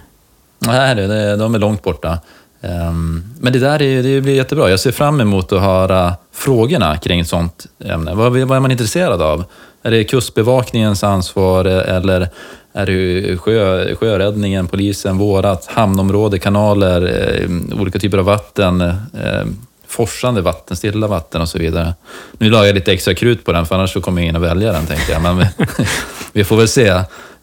Nej, 0.58 0.94
det, 0.94 1.36
de 1.36 1.54
är 1.54 1.58
långt 1.58 1.82
borta. 1.82 2.18
Ehm, 2.60 3.22
men 3.40 3.52
det 3.52 3.58
där 3.58 3.82
är, 3.82 4.02
det 4.02 4.20
blir 4.20 4.34
jättebra. 4.34 4.70
Jag 4.70 4.80
ser 4.80 4.92
fram 4.92 5.20
emot 5.20 5.52
att 5.52 5.60
höra 5.60 6.14
frågorna 6.32 6.96
kring 6.96 7.24
sånt 7.24 7.66
ämne. 7.84 8.14
Vad, 8.14 8.32
vad 8.32 8.56
är 8.56 8.60
man 8.60 8.70
intresserad 8.70 9.22
av? 9.22 9.44
Är 9.82 9.90
det 9.90 10.04
kustbevakningens 10.04 11.04
ansvar 11.04 11.64
eller 11.64 12.28
är 12.72 12.86
det 12.86 13.36
sjö, 13.36 13.94
sjöräddningen, 13.94 14.66
polisen, 14.66 15.18
vårat, 15.18 15.66
hamnområde, 15.66 16.38
kanaler, 16.38 17.02
eh, 17.02 17.80
olika 17.80 17.98
typer 17.98 18.18
av 18.18 18.24
vatten, 18.24 18.80
ehm, 18.80 19.56
forsande 19.92 20.40
vatten, 20.40 20.76
stilla 20.76 21.06
vatten 21.06 21.40
och 21.40 21.48
så 21.48 21.58
vidare. 21.58 21.94
Nu 22.38 22.50
la 22.50 22.66
jag 22.66 22.74
lite 22.74 22.92
extra 22.92 23.14
krut 23.14 23.44
på 23.44 23.52
den, 23.52 23.66
för 23.66 23.74
annars 23.74 23.92
så 23.92 24.00
kommer 24.00 24.22
ingen 24.22 24.36
att 24.36 24.42
välja 24.42 24.72
den, 24.72 24.86
tänkte 24.86 25.12
jag. 25.12 25.22
Men 25.22 25.38
vi, 25.38 25.46
vi 26.32 26.44
får 26.44 26.56
väl 26.56 26.68
se. 26.68 26.88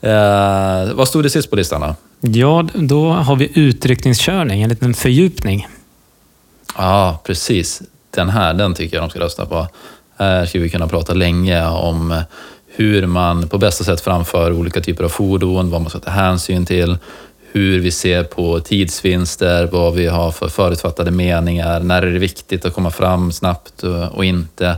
Eh, 0.01 0.93
vad 0.93 1.07
stod 1.07 1.23
det 1.23 1.29
sist 1.29 1.49
på 1.49 1.55
listan 1.55 1.81
då? 1.81 1.95
Ja, 2.29 2.67
då 2.73 3.09
har 3.09 3.35
vi 3.35 3.51
utryckningskörning, 3.55 4.63
en 4.63 4.69
liten 4.69 4.93
fördjupning. 4.93 5.67
Ja, 6.77 7.21
precis. 7.25 7.81
Den 8.11 8.29
här, 8.29 8.53
den 8.53 8.73
tycker 8.73 8.97
jag 8.97 9.03
de 9.03 9.09
ska 9.09 9.19
rösta 9.19 9.45
på. 9.45 9.67
Här 10.17 10.45
skulle 10.45 10.63
vi 10.63 10.69
kunna 10.69 10.87
prata 10.87 11.13
länge 11.13 11.67
om 11.67 12.23
hur 12.67 13.05
man 13.05 13.47
på 13.47 13.57
bästa 13.57 13.83
sätt 13.83 14.01
framför 14.01 14.51
olika 14.51 14.81
typer 14.81 15.03
av 15.03 15.09
fordon, 15.09 15.69
vad 15.69 15.81
man 15.81 15.89
ska 15.89 15.99
ta 15.99 16.11
hänsyn 16.11 16.65
till, 16.65 16.97
hur 17.51 17.79
vi 17.79 17.91
ser 17.91 18.23
på 18.23 18.59
tidsvinster, 18.59 19.69
vad 19.71 19.93
vi 19.93 20.07
har 20.07 20.31
för 20.31 20.47
förutfattade 20.47 21.11
meningar, 21.11 21.79
när 21.79 22.01
är 22.01 22.11
det 22.11 22.19
viktigt 22.19 22.65
att 22.65 22.73
komma 22.73 22.91
fram 22.91 23.31
snabbt 23.31 23.83
och 24.11 24.25
inte. 24.25 24.77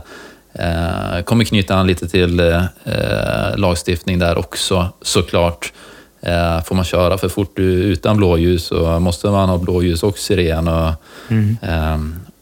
Eh, 0.54 1.22
kommer 1.24 1.44
knyta 1.44 1.74
an 1.74 1.86
lite 1.86 2.08
till 2.08 2.40
eh, 2.40 3.56
lagstiftning 3.56 4.18
där 4.18 4.38
också 4.38 4.88
såklart. 5.02 5.72
Eh, 6.20 6.62
får 6.62 6.74
man 6.74 6.84
köra 6.84 7.18
för 7.18 7.28
fort 7.28 7.58
utan 7.58 8.16
blåljus 8.16 8.70
och 8.70 9.02
måste 9.02 9.26
man 9.26 9.48
ha 9.48 9.58
blåljus 9.58 10.02
och 10.02 10.18
siren 10.18 10.68
och, 10.68 10.92
mm. 11.28 11.56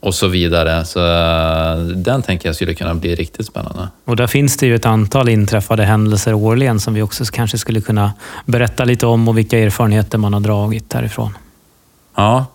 Och 0.00 0.14
så 0.14 0.28
vidare. 0.28 0.84
Så 0.84 1.00
eh, 1.00 1.78
den 1.78 2.22
tänker 2.22 2.48
jag 2.48 2.56
skulle 2.56 2.74
kunna 2.74 2.94
bli 2.94 3.14
riktigt 3.14 3.46
spännande. 3.46 3.88
Och 4.04 4.16
där 4.16 4.26
finns 4.26 4.56
det 4.56 4.66
ju 4.66 4.74
ett 4.74 4.86
antal 4.86 5.28
inträffade 5.28 5.84
händelser 5.84 6.34
årligen 6.34 6.80
som 6.80 6.94
vi 6.94 7.02
också 7.02 7.24
kanske 7.24 7.58
skulle 7.58 7.80
kunna 7.80 8.12
berätta 8.46 8.84
lite 8.84 9.06
om 9.06 9.28
och 9.28 9.38
vilka 9.38 9.58
erfarenheter 9.58 10.18
man 10.18 10.32
har 10.32 10.40
dragit 10.40 10.90
därifrån. 10.90 11.36
Ja. 12.14 12.46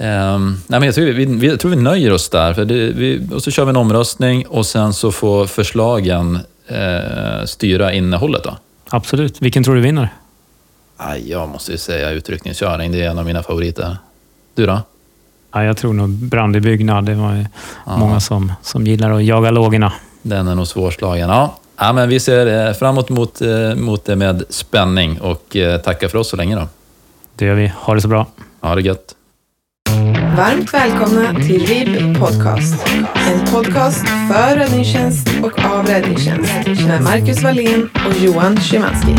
Um, 0.00 0.62
nej 0.66 0.80
men 0.80 0.82
jag, 0.82 0.94
tror 0.94 1.04
vi, 1.04 1.24
vi, 1.24 1.46
jag 1.46 1.60
tror 1.60 1.70
vi 1.70 1.76
nöjer 1.76 2.12
oss 2.12 2.28
där. 2.28 2.54
För 2.54 2.64
det, 2.64 2.74
vi, 2.74 3.28
och 3.32 3.42
så 3.42 3.50
kör 3.50 3.64
vi 3.64 3.70
en 3.70 3.76
omröstning 3.76 4.46
och 4.46 4.66
sen 4.66 4.92
så 4.92 5.12
får 5.12 5.46
förslagen 5.46 6.38
eh, 6.66 7.44
styra 7.44 7.92
innehållet. 7.92 8.44
Då. 8.44 8.56
Absolut. 8.90 9.42
Vilken 9.42 9.64
tror 9.64 9.74
du 9.74 9.80
vinner? 9.80 10.08
Jag 11.24 11.48
måste 11.48 11.72
ju 11.72 11.78
säga 11.78 12.10
utryckningskörning. 12.10 12.92
Det 12.92 13.04
är 13.04 13.10
en 13.10 13.18
av 13.18 13.24
mina 13.24 13.42
favoriter. 13.42 13.96
Du 14.54 14.66
då? 14.66 14.80
Ja, 15.52 15.64
jag 15.64 15.76
tror 15.76 15.92
nog 15.92 16.08
brand 16.10 16.56
i 16.56 16.60
byggnad. 16.60 17.04
Det 17.04 17.14
var 17.14 17.46
ja. 17.86 17.96
många 17.96 18.20
som, 18.20 18.52
som 18.62 18.86
gillar 18.86 19.10
att 19.10 19.24
jaga 19.24 19.50
lågorna. 19.50 19.92
Den 20.22 20.48
är 20.48 20.54
nog 20.54 20.66
svårslagen. 20.66 21.28
Ja. 21.28 21.54
Ja, 21.80 21.92
men 21.92 22.08
vi 22.08 22.20
ser 22.20 22.66
eh, 22.66 22.74
framåt 22.74 23.08
mot, 23.08 23.40
eh, 23.40 23.74
mot 23.76 24.04
det 24.04 24.16
med 24.16 24.42
spänning 24.48 25.20
och 25.20 25.56
eh, 25.56 25.80
tackar 25.80 26.08
för 26.08 26.18
oss 26.18 26.30
så 26.30 26.36
länge. 26.36 26.56
Då. 26.56 26.68
Det 27.36 27.44
gör 27.44 27.54
vi. 27.54 27.72
Ha 27.76 27.94
det 27.94 28.00
så 28.00 28.08
bra. 28.08 28.26
Ha 28.60 28.74
det 28.74 28.82
gött. 28.82 29.14
Varmt 30.36 30.74
välkomna 30.74 31.34
till 31.34 31.66
RIB 31.66 32.18
Podcast. 32.18 32.88
En 33.32 33.46
podcast 33.46 34.08
för 34.08 34.56
räddningstjänst 34.56 35.28
och 35.42 35.64
av 35.64 35.86
räddningstjänst 35.86 36.52
med 36.66 37.02
Marcus 37.02 37.42
Wallén 37.42 37.88
och 38.06 38.18
Johan 38.18 38.56
Szymanski. 38.56 39.14